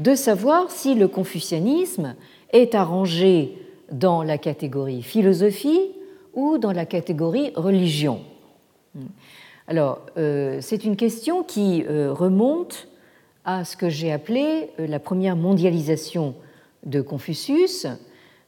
[0.00, 2.14] de savoir si le confucianisme
[2.52, 3.56] est arrangé
[3.90, 5.92] dans la catégorie philosophie
[6.34, 8.20] ou dans la catégorie religion.
[9.68, 12.88] Alors, c'est une question qui remonte
[13.46, 16.34] à ce que j'ai appelé euh, la première mondialisation
[16.84, 17.86] de Confucius,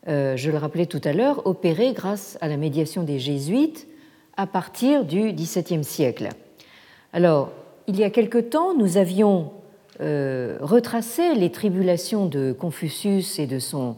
[0.09, 3.87] euh, je le rappelais tout à l'heure, opérée grâce à la médiation des jésuites
[4.37, 6.29] à partir du XVIIe siècle.
[7.13, 7.51] Alors,
[7.87, 9.53] il y a quelque temps, nous avions
[10.01, 13.97] euh, retracé les tribulations de Confucius et de son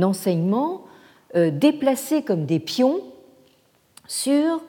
[0.00, 0.84] enseignement,
[1.34, 3.00] déplacés comme des pions
[4.08, 4.62] sur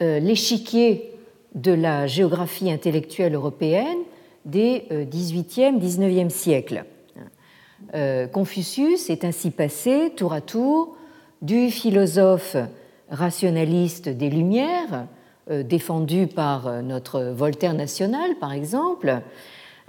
[0.00, 1.12] l'échiquier
[1.54, 3.98] de la géographie intellectuelle européenne
[4.44, 6.84] des 18e, euh, 19e siècles.
[7.94, 10.96] Euh, Confucius est ainsi passé tour à tour
[11.42, 12.56] du philosophe
[13.10, 15.06] rationaliste des Lumières,
[15.50, 19.20] euh, défendu par notre Voltaire national par exemple.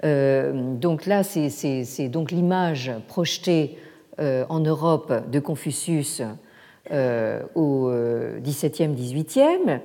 [0.01, 3.77] Donc là, c'est donc l'image projetée
[4.17, 6.21] en Europe de Confucius
[7.55, 7.91] au
[8.41, 9.81] XVIIe, XVIIIe.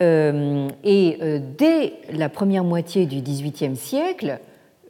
[0.00, 4.38] Euh, et euh, dès la première moitié du XVIIIe siècle,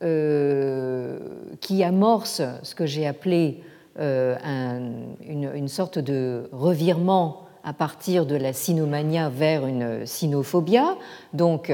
[0.02, 1.18] euh,
[1.60, 3.62] qui amorce ce que j'ai appelé
[4.00, 10.96] une, sorte de revirement à partir de la sinomania vers une sinophobia.
[11.32, 11.72] Donc,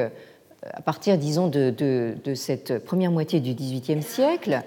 [0.72, 4.62] à partir, disons, de, cette première moitié du XVIIIe siècle,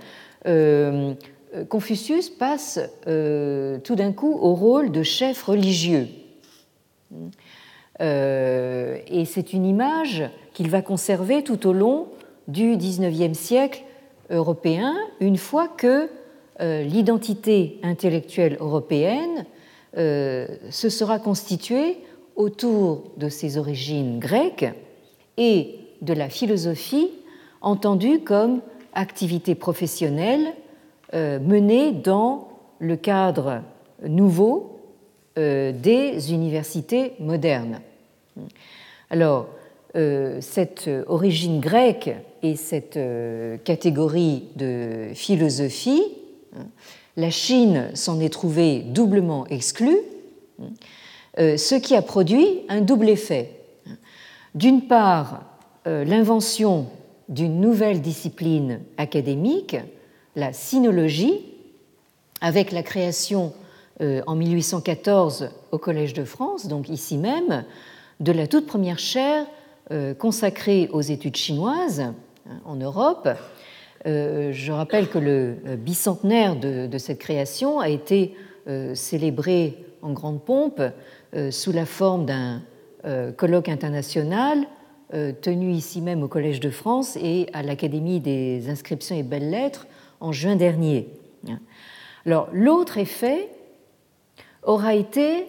[1.69, 6.07] Confucius passe tout d'un coup au rôle de chef religieux.
[8.01, 12.07] Euh, et c'est une image qu'il va conserver tout au long
[12.47, 13.83] du XIXe siècle
[14.29, 16.09] européen, une fois que
[16.59, 19.45] euh, l'identité intellectuelle européenne
[19.97, 21.97] euh, se sera constituée
[22.35, 24.65] autour de ses origines grecques
[25.37, 27.09] et de la philosophie
[27.61, 28.61] entendue comme
[28.93, 30.53] activité professionnelle
[31.13, 33.61] menée dans le cadre
[34.05, 34.79] nouveau
[35.35, 37.79] des universités modernes.
[39.09, 39.47] Alors,
[39.95, 42.11] euh, cette origine grecque
[42.43, 46.03] et cette euh, catégorie de philosophie,
[47.15, 49.97] la Chine s'en est trouvée doublement exclue,
[51.39, 53.51] euh, ce qui a produit un double effet.
[54.53, 55.45] D'une part,
[55.87, 56.87] l'invention
[57.29, 59.77] d'une nouvelle discipline académique,
[60.35, 61.45] la sinologie,
[62.41, 63.53] avec la création
[64.01, 67.63] en 1814 au Collège de France, donc ici même,
[68.19, 69.45] de la toute première chaire
[69.91, 72.15] euh, consacrée aux études chinoises hein,
[72.65, 73.29] en Europe.
[74.05, 78.35] Euh, je rappelle que le euh, bicentenaire de, cette création a été
[78.95, 80.81] célébré en grande pompe
[81.51, 82.61] sous la forme d'un
[83.37, 84.67] colloque international
[85.09, 89.87] tenu ici même au Collège de France et à l'Académie des inscriptions et belles-lettres
[90.19, 91.07] en juin dernier.
[92.25, 93.47] Alors, l'autre effet
[94.63, 95.45] aura été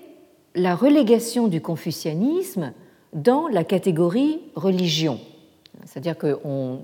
[0.55, 2.73] la relégation du confucianisme
[3.13, 5.19] dans la catégorie religion.
[5.85, 6.81] C'est-à-dire qu'on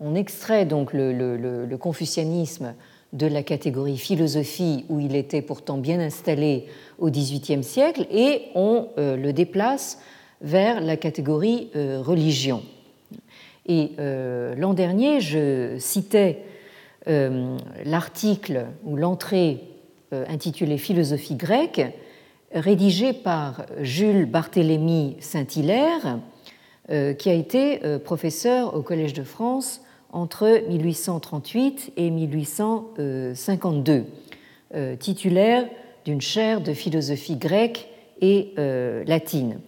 [0.00, 2.74] on, extrait donc le, confucianisme
[3.12, 6.66] de la catégorie philosophie où il était pourtant bien installé
[6.98, 9.98] au XVIIIe siècle et on euh, le déplace
[10.44, 12.62] vers la catégorie euh, religion.
[13.66, 16.38] Et euh, l'an dernier, je citais
[17.84, 19.60] l'article ou l'entrée
[20.10, 21.82] intitulée Philosophie grecque
[22.54, 26.18] rédigé par Jules Barthélemy Saint-Hilaire,
[26.90, 29.80] euh, qui a été euh, professeur au Collège de France
[30.12, 34.04] entre 1838 et 1852,
[34.74, 35.66] euh, titulaire
[36.04, 37.88] d'une chaire de philosophie grecque
[38.20, 38.52] et
[39.06, 39.58] latine.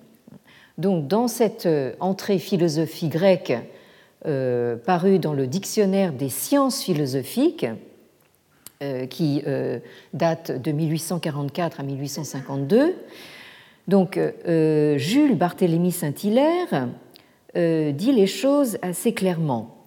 [0.78, 1.68] Donc, dans cette
[2.00, 3.54] entrée philosophie grecque
[4.22, 7.66] parue dans le dictionnaire des sciences philosophiques,
[8.82, 9.78] euh, qui euh,
[10.12, 12.94] date de 1844 à 1852.
[13.88, 16.88] Donc, euh, Jules Barthélemy Saint-Hilaire
[17.54, 19.82] dit les choses assez clairement.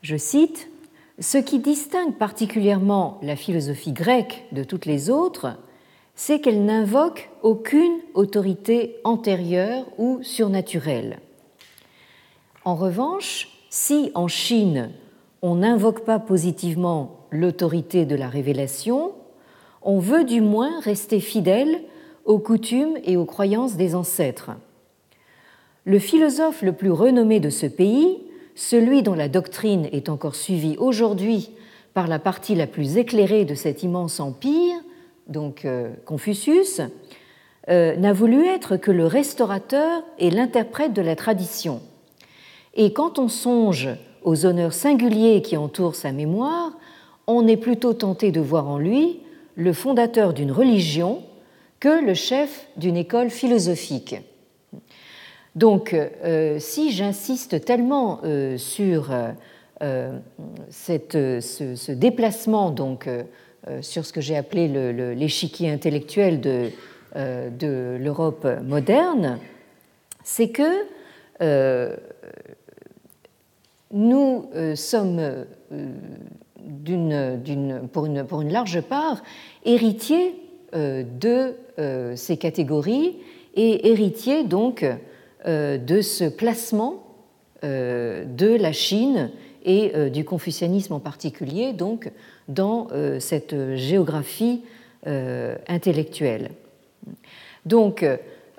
[0.00, 0.70] Je cite
[1.18, 5.58] Ce qui distingue particulièrement la philosophie grecque de toutes les autres,
[6.20, 11.20] c'est qu'elle n'invoque aucune autorité antérieure ou surnaturelle.
[12.64, 14.90] En revanche, si en Chine
[15.42, 19.12] on n'invoque pas positivement l'autorité de la révélation,
[19.82, 21.82] on veut du moins rester fidèle
[22.24, 24.50] aux coutumes et aux croyances des ancêtres.
[25.84, 28.18] Le philosophe le plus renommé de ce pays,
[28.56, 31.52] celui dont la doctrine est encore suivie aujourd'hui
[31.94, 34.74] par la partie la plus éclairée de cet immense empire,
[35.28, 36.80] donc euh, Confucius,
[37.68, 41.82] euh, n'a voulu être que le restaurateur et l'interprète de la tradition.
[42.74, 43.88] Et quand on songe
[44.22, 46.72] aux honneurs singuliers qui entourent sa mémoire,
[47.26, 49.20] on est plutôt tenté de voir en lui
[49.54, 51.22] le fondateur d'une religion
[51.80, 54.16] que le chef d'une école philosophique.
[55.54, 58.20] Donc, euh, si j'insiste tellement
[58.56, 59.10] sur
[59.80, 60.18] euh,
[60.70, 63.08] ce, déplacement, donc
[63.80, 64.68] sur ce que j'ai appelé
[65.14, 66.70] l'échiquier intellectuel de,
[67.14, 69.38] de l'Europe moderne,
[70.22, 70.86] c'est que
[73.90, 75.46] nous sommes
[77.92, 79.22] pour, une, large part
[79.64, 80.34] héritier
[80.74, 83.16] euh, de euh, ces catégories
[83.54, 84.84] et héritier donc
[85.46, 87.04] euh, de ce placement
[87.60, 89.32] de la Chine
[89.64, 92.12] et du confucianisme en particulier donc
[92.48, 92.88] dans
[93.20, 94.62] cette géographie
[95.04, 96.50] intellectuelle.
[97.66, 98.04] Donc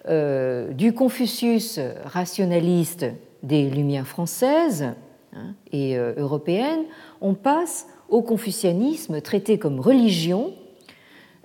[0.07, 3.05] du Confucius rationaliste
[3.43, 4.93] des Lumières françaises
[5.33, 6.85] hein, et européennes,
[7.19, 10.53] on passe au confucianisme traité comme religion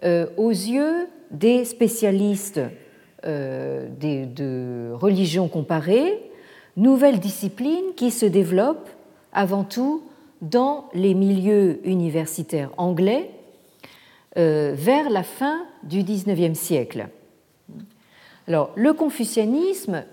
[0.05, 2.61] euh, aux yeux des spécialistes
[3.25, 6.31] euh, de religion comparée,
[6.77, 8.89] nouvelle discipline qui se développe
[9.33, 10.03] avant tout
[10.43, 13.31] dans les milieux universitaires anglais
[14.37, 17.07] euh, vers la fin du XIXe siècle.
[18.49, 20.05] Alors, le confucianisme,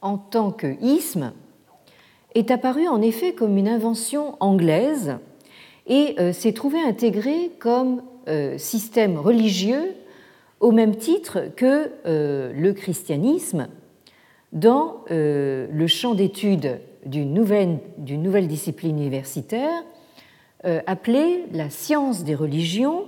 [0.00, 1.32] en tant que isme,
[2.34, 5.18] est apparu en effet comme une invention anglaise
[5.86, 9.94] et euh, s'est trouvé intégré comme euh, système religieux
[10.60, 13.68] au même titre que le christianisme
[14.52, 19.84] dans le champ d'étude d'une nouvelle, discipline universitaire
[20.86, 23.06] appelée la science des religions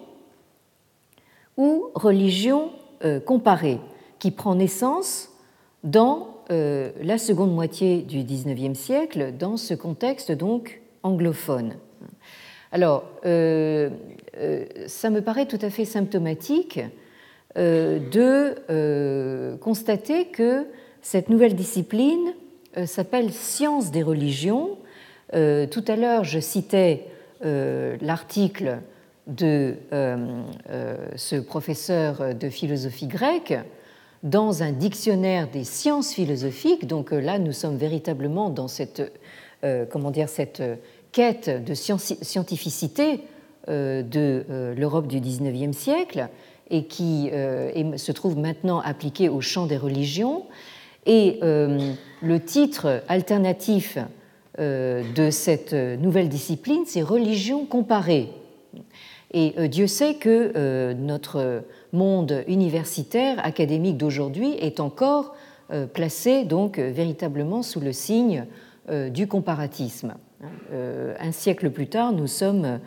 [1.56, 2.70] ou religion
[3.26, 3.80] comparée,
[4.18, 5.30] qui prend naissance
[5.82, 11.74] dans la seconde moitié du XIXe siècle, dans ce contexte donc anglophone.
[12.72, 13.90] Alors, euh,
[14.38, 16.80] euh, ça me paraît tout à fait symptomatique
[17.58, 20.66] euh, de constater que
[21.02, 22.32] cette nouvelle discipline
[22.86, 24.78] s'appelle Science des religions.
[25.32, 27.06] tout à l'heure, je citais
[27.42, 28.78] l'article
[29.26, 29.74] de
[31.16, 33.54] ce professeur de philosophie grecque
[34.22, 36.86] dans un dictionnaire des sciences philosophiques.
[36.86, 39.12] Donc là, nous sommes véritablement dans cette,
[39.90, 40.62] comment dire, cette
[41.12, 43.20] quête de scientificité
[43.68, 46.28] euh, de euh, l'Europe du XIXe siècle
[46.70, 50.46] et qui euh, se trouve maintenant appliquée au champ des religions.
[51.04, 51.40] Et
[52.22, 53.98] le titre alternatif
[54.58, 58.28] de cette nouvelle discipline, c'est Religion comparée.
[59.32, 61.62] Et Dieu sait que notre
[61.92, 65.34] monde universitaire, académique d'aujourd'hui, est encore
[65.94, 68.44] placé donc véritablement sous le signe
[68.90, 70.14] du comparatisme.
[70.72, 72.80] Un siècle plus tard, nous sommes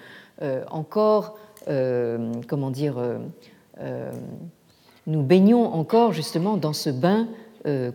[0.69, 2.95] encore, comment dire,
[5.07, 7.27] nous baignons encore justement dans ce bain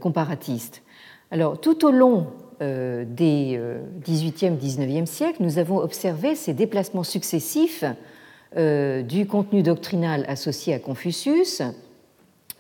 [0.01, 0.83] comparatiste.
[1.31, 2.29] Alors, tout au long
[2.61, 3.61] des
[4.03, 7.85] 18e, 19e siècles, nous avons observé ces déplacements successifs
[8.57, 11.63] du contenu doctrinal associé à Confucius,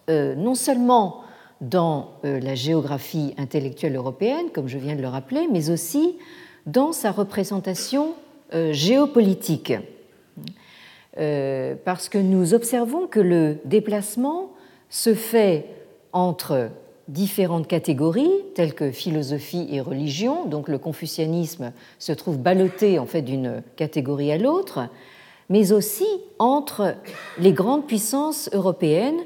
[0.08, 1.22] non seulement
[1.62, 6.16] dans la géographie intellectuelle européenne, comme je viens de le rappeler, mais aussi
[6.66, 8.12] dans sa représentation
[8.52, 9.72] géopolitique.
[11.16, 14.50] Parce que nous observons que le déplacement
[14.90, 15.64] se fait
[16.12, 16.68] entre
[17.09, 20.44] différentes catégories telles que philosophie et religion.
[20.44, 24.88] Donc le confucianisme se trouve ballotté en fait d'une catégorie à l'autre,
[25.48, 26.06] mais aussi
[26.38, 26.94] entre
[27.38, 29.20] les grandes puissances européennes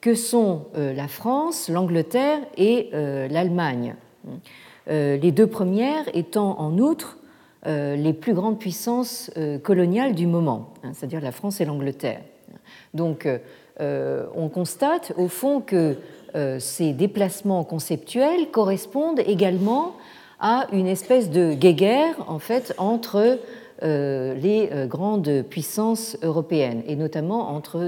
[0.00, 3.94] que sont euh, la France, l'Angleterre et euh, l'Allemagne.
[4.88, 7.18] Euh, les deux premières étant en outre
[7.66, 9.30] les plus grandes puissances
[9.62, 12.22] coloniales du moment, hein, c'est-à-dire la France et l'Angleterre.
[12.94, 13.28] Donc
[13.78, 15.98] on constate au fond que
[16.58, 19.94] ces déplacements conceptuels correspondent également
[20.40, 23.40] à une espèce de guéguerre en fait entre
[23.82, 27.80] euh, les euh, grandes puissances européennes et notamment entre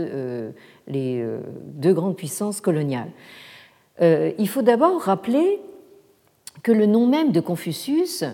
[0.89, 1.25] les
[1.65, 3.11] deux grandes puissances coloniales.
[4.01, 5.61] Il faut d'abord rappeler
[6.63, 8.25] que le nom même de Confucius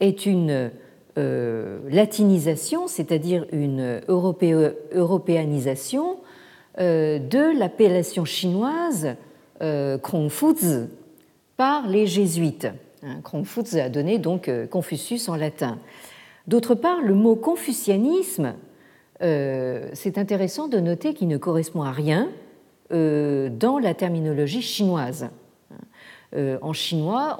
[0.00, 0.70] est une
[1.16, 6.18] latinisation, c'est-à-dire une européanisation
[6.78, 9.16] de l'appellation chinoise
[9.60, 10.86] euh, Kongfuzi
[11.56, 12.68] par les jésuites.
[13.24, 15.78] Kongfuzi a donné donc euh, Confucius en latin.
[16.46, 18.54] D'autre part, le mot confucianisme,
[19.22, 22.28] euh, c'est intéressant de noter qu'il ne correspond à rien
[22.90, 25.28] dans la terminologie chinoise.
[26.34, 27.38] En chinois,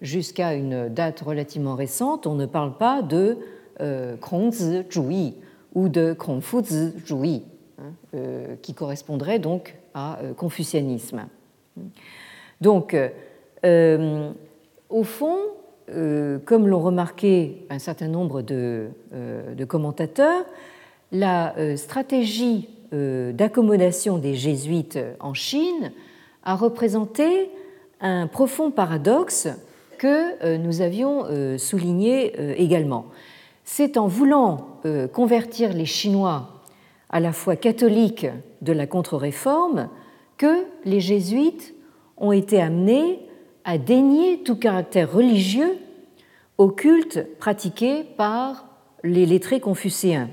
[0.00, 3.36] jusqu'à une date relativement récente, on ne parle pas de
[3.80, 5.34] Zhuyi
[5.74, 6.16] ou de
[7.04, 7.42] Zhuyi,
[7.80, 8.16] hein,
[8.62, 11.26] qui correspondrait donc à euh, confucianisme.
[12.60, 12.96] Donc,
[13.64, 14.30] euh,
[14.90, 15.38] au fond,
[15.90, 18.88] euh, comme l'ont remarqué un certain nombre de,
[19.68, 20.44] commentateurs,
[21.12, 25.92] la stratégie d'accommodation des jésuites en Chine
[26.44, 27.50] a représenté
[28.00, 29.48] un profond paradoxe
[29.98, 31.24] que nous avions
[31.58, 33.06] souligné également.
[33.64, 34.80] C'est en voulant
[35.12, 36.62] convertir les Chinois
[37.10, 38.26] à la fois catholiques
[38.64, 39.88] de la contre-réforme
[40.36, 41.74] que les jésuites
[42.16, 43.20] ont été amenés
[43.64, 45.78] à dénier tout caractère religieux
[46.58, 48.66] au culte pratiqué par
[49.02, 50.30] les lettrés confucéens,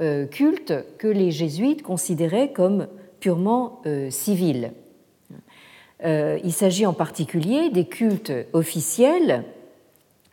[0.00, 2.88] euh, culte que les jésuites considéraient comme
[3.20, 4.72] purement euh, civil.
[6.04, 9.44] Euh, il s'agit en particulier des cultes officiels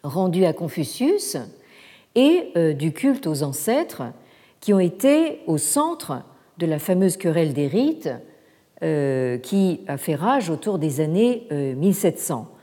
[0.04, 1.38] rendus à Confucius
[2.16, 4.04] et du culte aux ancêtres
[4.62, 6.24] qui ont été au centre
[6.60, 8.10] de la fameuse querelle des rites
[8.84, 12.56] euh, qui a fait rage autour des années 1700 euh,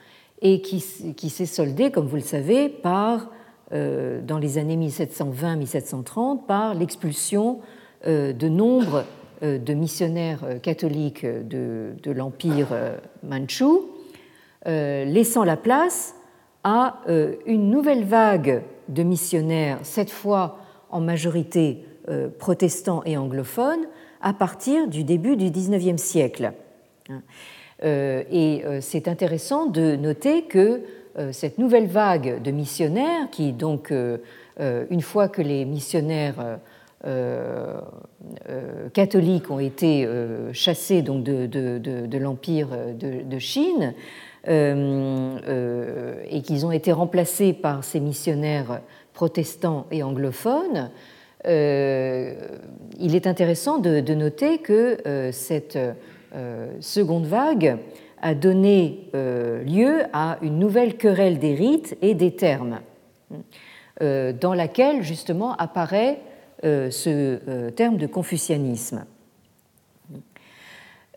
[0.42, 3.30] et qui, s'est soldée, comme vous le savez, par,
[3.72, 7.60] euh, dans les années 1720-1730 par l'expulsion
[8.04, 9.04] de nombre
[9.42, 12.68] de missionnaires catholiques de, de l'Empire
[13.24, 13.88] manchou,
[14.64, 16.14] laissant la place
[16.62, 17.00] à
[17.46, 20.58] une nouvelle vague de missionnaires, cette fois
[20.90, 21.85] en majorité
[22.38, 23.86] protestants et anglophones,
[24.20, 26.52] à partir du début du XIXe siècle.
[27.84, 30.82] Euh, et euh, c'est intéressant de noter que
[31.32, 36.58] cette nouvelle vague de missionnaires, qui donc, une fois que les missionnaires
[38.92, 40.06] catholiques ont été
[40.52, 43.94] chassés de, l'Empire de, Chine,
[44.46, 48.82] et qu'ils ont été remplacés par ces missionnaires
[49.14, 55.78] protestants et anglophones, euh, il est intéressant de, noter que euh, cette
[56.34, 57.78] euh, seconde vague
[58.22, 62.80] a donné lieu à une nouvelle querelle des rites et des termes,
[64.00, 66.20] dans laquelle justement apparaît
[66.62, 69.04] ce terme de confucianisme.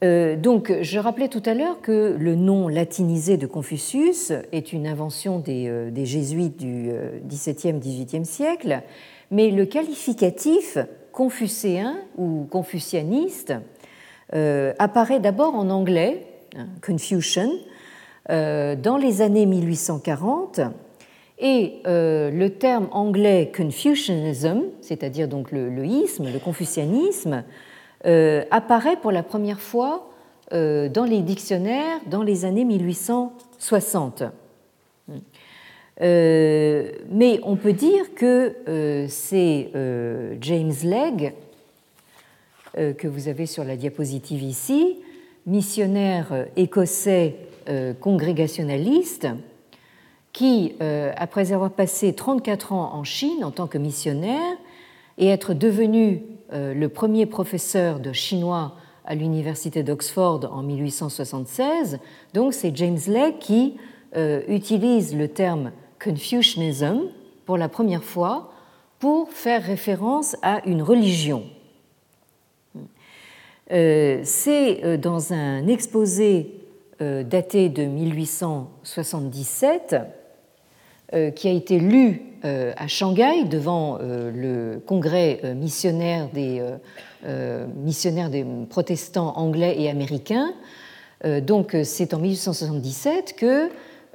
[0.02, 5.40] donc, je rappelais tout à l'heure que le nom latinisé de Confucius est une invention
[5.40, 6.92] des, des jésuites du
[7.26, 8.84] XVIIe, XVIIIe siècle,
[9.32, 10.78] mais le qualificatif
[11.12, 13.54] confucéen ou confucianiste
[14.34, 16.26] euh, apparaît d'abord en anglais,
[16.56, 17.50] hein, Confucian,
[18.30, 20.62] euh, dans les années 1840,
[21.40, 27.44] et euh, le terme anglais Confucianism, c'est-à-dire donc le, le, isme, le confucianisme,
[28.52, 30.10] apparaît pour la première fois
[30.52, 34.24] dans les dictionnaires dans les années 1860.
[36.00, 39.70] Mais on peut dire que c'est
[40.40, 41.34] James Legge,
[42.74, 44.98] que vous avez sur la diapositive ici,
[45.46, 47.36] missionnaire écossais
[48.00, 49.28] congrégationaliste,
[50.32, 50.74] qui,
[51.18, 54.58] après avoir passé 34 ans en Chine en tant que missionnaire
[55.18, 56.22] et être devenu
[56.54, 58.76] le premier professeur de chinois
[59.10, 62.00] à l'université d'Oxford en 1876.
[62.34, 63.76] Donc c'est James Lake qui
[64.16, 65.72] euh, utilise le terme
[66.04, 67.04] Confucianism
[67.46, 68.52] pour la première fois
[69.00, 71.44] pour faire référence à une religion.
[73.72, 76.56] Euh, c'est euh, dans un exposé
[77.00, 79.96] daté de 1877
[81.34, 86.62] qui a été lu à Shanghai devant le congrès missionnaire des
[87.26, 90.54] euh, missionnaire des protestants anglais et américains.
[91.26, 93.70] Euh, donc c'est en 1877 que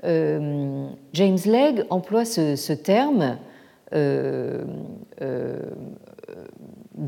[0.05, 3.39] euh, James Legge emploie ce, terme
[3.93, 4.67] de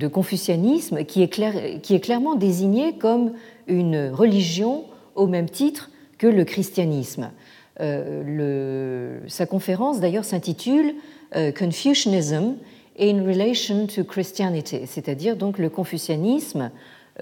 [0.08, 3.32] confucianisme qui est, clairement désigné comme
[3.66, 4.84] une religion
[5.14, 7.30] au même titre que le christianisme.
[7.78, 10.94] sa conférence d'ailleurs s'intitule
[11.58, 12.56] Confucianism
[12.98, 16.70] in relation to Christianity, c'est-à-dire donc le confucianisme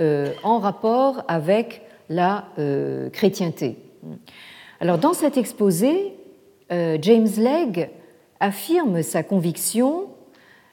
[0.01, 3.77] euh, en rapport avec la euh, chrétienté.
[4.85, 6.13] Alors dans cet exposé,
[6.71, 7.89] euh, James Legge
[8.39, 10.09] affirme sa conviction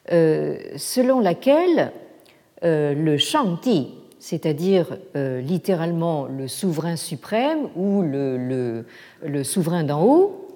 [0.10, 1.94] selon laquelle
[2.64, 8.84] le Shangti, c'est-à-dire littéralement le souverain suprême ou le,
[9.44, 10.48] souverain d'en haut,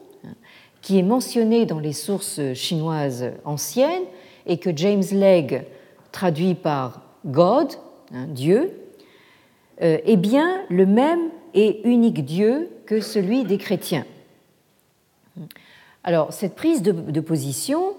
[0.81, 4.03] qui est mentionné dans les sources chinoises anciennes,
[4.45, 5.61] et que James Legge
[6.11, 7.69] traduit par God,
[8.13, 8.71] hein, Dieu,
[9.81, 14.05] euh, est bien le même et unique Dieu que celui des chrétiens.
[16.03, 17.93] Alors, cette prise de, position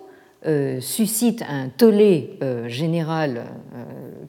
[0.47, 3.45] euh, suscite un tollé euh, général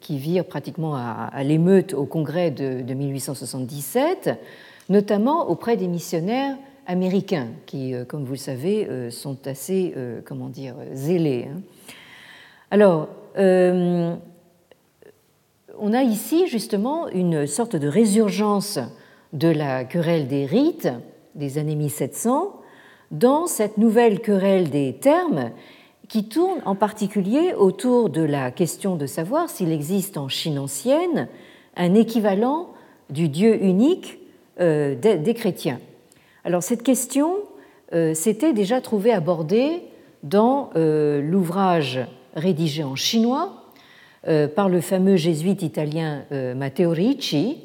[0.01, 4.31] qui vire pratiquement à, l'émeute au congrès de, 1877,
[4.89, 6.55] notamment auprès des missionnaires
[6.85, 9.93] américains, qui, comme vous le savez, sont assez,
[10.25, 11.49] comment dire, zélés.
[11.51, 11.61] Hein.
[12.69, 14.15] Alors, euh,
[15.79, 18.79] on a ici justement une sorte de résurgence
[19.33, 20.89] de la querelle des rites
[21.35, 22.53] des années 1700
[23.11, 25.51] dans cette nouvelle querelle des termes
[26.07, 31.27] qui tourne en particulier autour de la question de savoir s'il existe en Chine ancienne
[31.75, 32.69] un équivalent
[33.09, 34.19] du Dieu unique
[34.59, 35.79] euh, des chrétiens.
[36.43, 37.35] Alors cette question
[37.93, 39.81] euh, s'était déjà trouvée abordée
[40.23, 41.99] dans l'ouvrage
[42.35, 43.67] rédigé en chinois
[44.27, 47.59] euh, par le fameux jésuite italien euh, Matteo Ricci.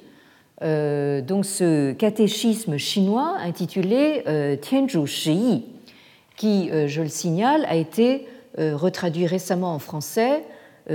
[0.62, 4.22] Euh, donc ce catéchisme chinois intitulé
[4.60, 5.64] Tianzhu Shi,
[6.36, 8.26] qui, je le signale, a été
[8.58, 10.42] retraduit récemment en français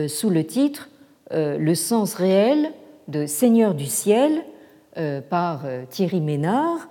[0.07, 0.89] sous le titre
[1.31, 2.71] Le sens réel
[3.07, 4.43] de Seigneur du ciel
[5.29, 6.89] par Thierry Ménard,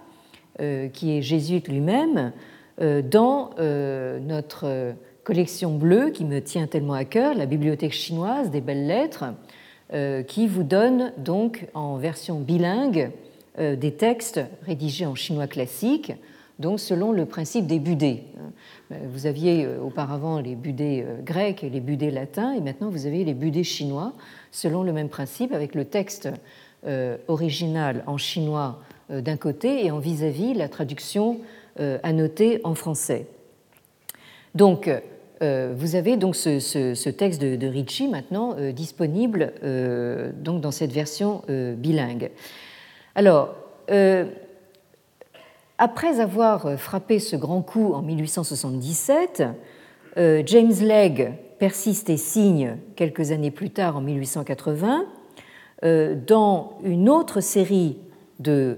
[0.58, 2.32] qui est jésuite lui-même,
[2.78, 4.94] dans notre
[5.26, 9.32] collection bleue qui me tient tellement à cœur, la bibliothèque chinoise des belles lettres, euh,
[9.92, 13.10] qui vous donne donc en version bilingue
[13.58, 16.12] euh, des textes rédigés en chinois classique,
[16.58, 18.24] donc selon le principe des budets.
[18.92, 23.24] Euh, vous aviez auparavant les budets grecs et les budets latins, et maintenant vous avez
[23.24, 24.12] les budets chinois,
[24.50, 26.28] selon le même principe, avec le texte
[27.26, 28.78] original en chinois
[29.10, 31.40] d'un côté et en vis-à-vis la traduction
[32.04, 33.26] annotée en français.
[34.56, 35.00] Donc, euh,
[35.40, 41.42] vous avez donc ce, texte de, Ricci maintenant euh, disponible euh, donc dans cette version
[41.48, 42.30] bilingue.
[43.14, 43.54] Alors,
[45.78, 49.44] après avoir frappé ce grand coup en 1877,
[50.16, 51.28] James Legge
[51.58, 55.04] persiste et signe quelques années plus tard, en 1880,
[56.26, 57.98] dans une autre série
[58.40, 58.76] de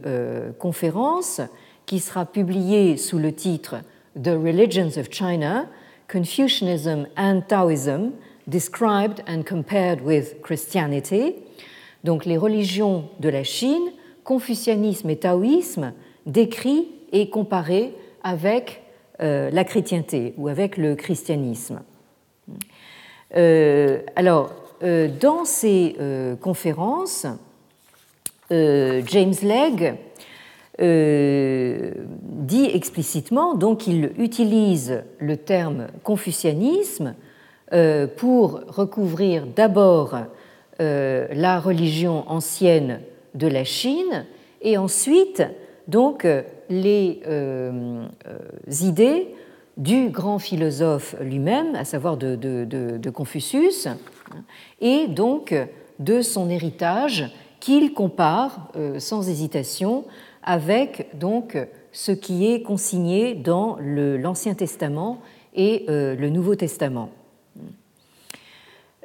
[0.59, 1.41] conférences
[1.87, 3.77] qui sera publiée sous le titre
[4.23, 5.67] The Religions of China,
[6.09, 8.13] Confucianism and Taoism,
[8.49, 11.35] described and compared with Christianity,
[12.03, 13.93] donc les religions de la Chine,
[14.25, 15.93] confucianisme et taoïsme,
[16.25, 18.83] décrits et comparés avec
[19.21, 21.81] euh, la chrétienté ou avec le christianisme.
[23.37, 24.53] Euh, alors,
[24.83, 25.97] euh, dans ces
[26.41, 27.27] conférences,
[28.51, 29.95] James Legge
[30.81, 31.91] euh,
[32.23, 37.17] dit explicitement, donc il utilise le terme confucianisme
[37.73, 40.17] euh, pour recouvrir d'abord
[40.81, 43.01] euh, la religion ancienne
[43.35, 44.25] de la Chine,
[44.63, 45.43] et ensuite
[45.89, 46.27] donc
[46.71, 47.21] les
[48.81, 49.35] idées
[49.77, 53.89] du grand philosophe lui-même, à savoir de, Confucius,
[54.81, 55.55] et donc
[55.99, 60.05] de son héritage qu'il compare sans hésitation
[60.43, 61.57] avec donc
[61.93, 65.19] ce qui est consigné dans l'Ancien Testament
[65.55, 67.11] et euh, le Nouveau Testament.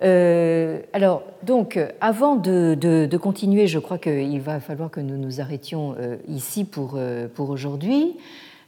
[0.03, 5.95] Euh, alors, donc, avant de, continuer, je crois qu'il va falloir que nous nous arrêtions
[5.97, 6.99] euh, ici pour,
[7.35, 8.17] pour aujourd'hui.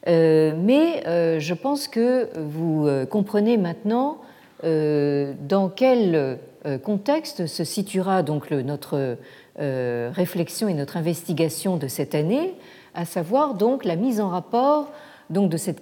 [0.07, 1.03] mais
[1.39, 4.17] je pense que vous comprenez maintenant
[4.63, 6.39] dans quel
[6.83, 9.17] contexte se situera donc notre
[9.57, 12.53] réflexion et notre investigation de cette année,
[12.93, 14.91] à savoir donc la mise en rapport
[15.29, 15.81] donc de cette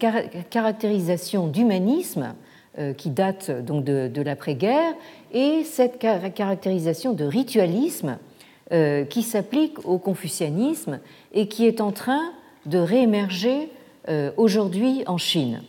[0.49, 2.33] caractérisation d'humanisme
[2.79, 4.93] euh, qui date donc de, l'après-guerre
[5.31, 8.17] et cette caractérisation de ritualisme
[8.71, 10.99] euh, qui s'applique au confucianisme
[11.33, 12.31] et qui est en train
[12.65, 13.69] de réémerger
[14.09, 15.61] euh, aujourd'hui en Chine.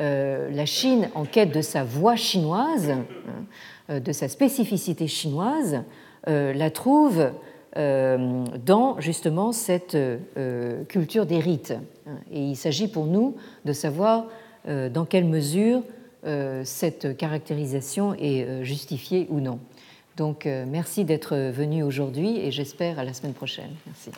[0.00, 2.92] La Chine, en quête de sa voix chinoise,
[3.88, 5.82] de sa spécificité chinoise,
[6.26, 7.30] la trouve
[7.76, 11.74] euh, dans justement cette euh, culture des rites.
[12.32, 14.24] Et il s'agit pour nous de savoir
[14.66, 15.82] euh, dans quelle mesure
[16.64, 19.60] cette caractérisation est justifiée ou non.
[20.16, 23.70] Donc merci d'être venu aujourd'hui et j'espère à la semaine prochaine.
[23.86, 24.10] Merci.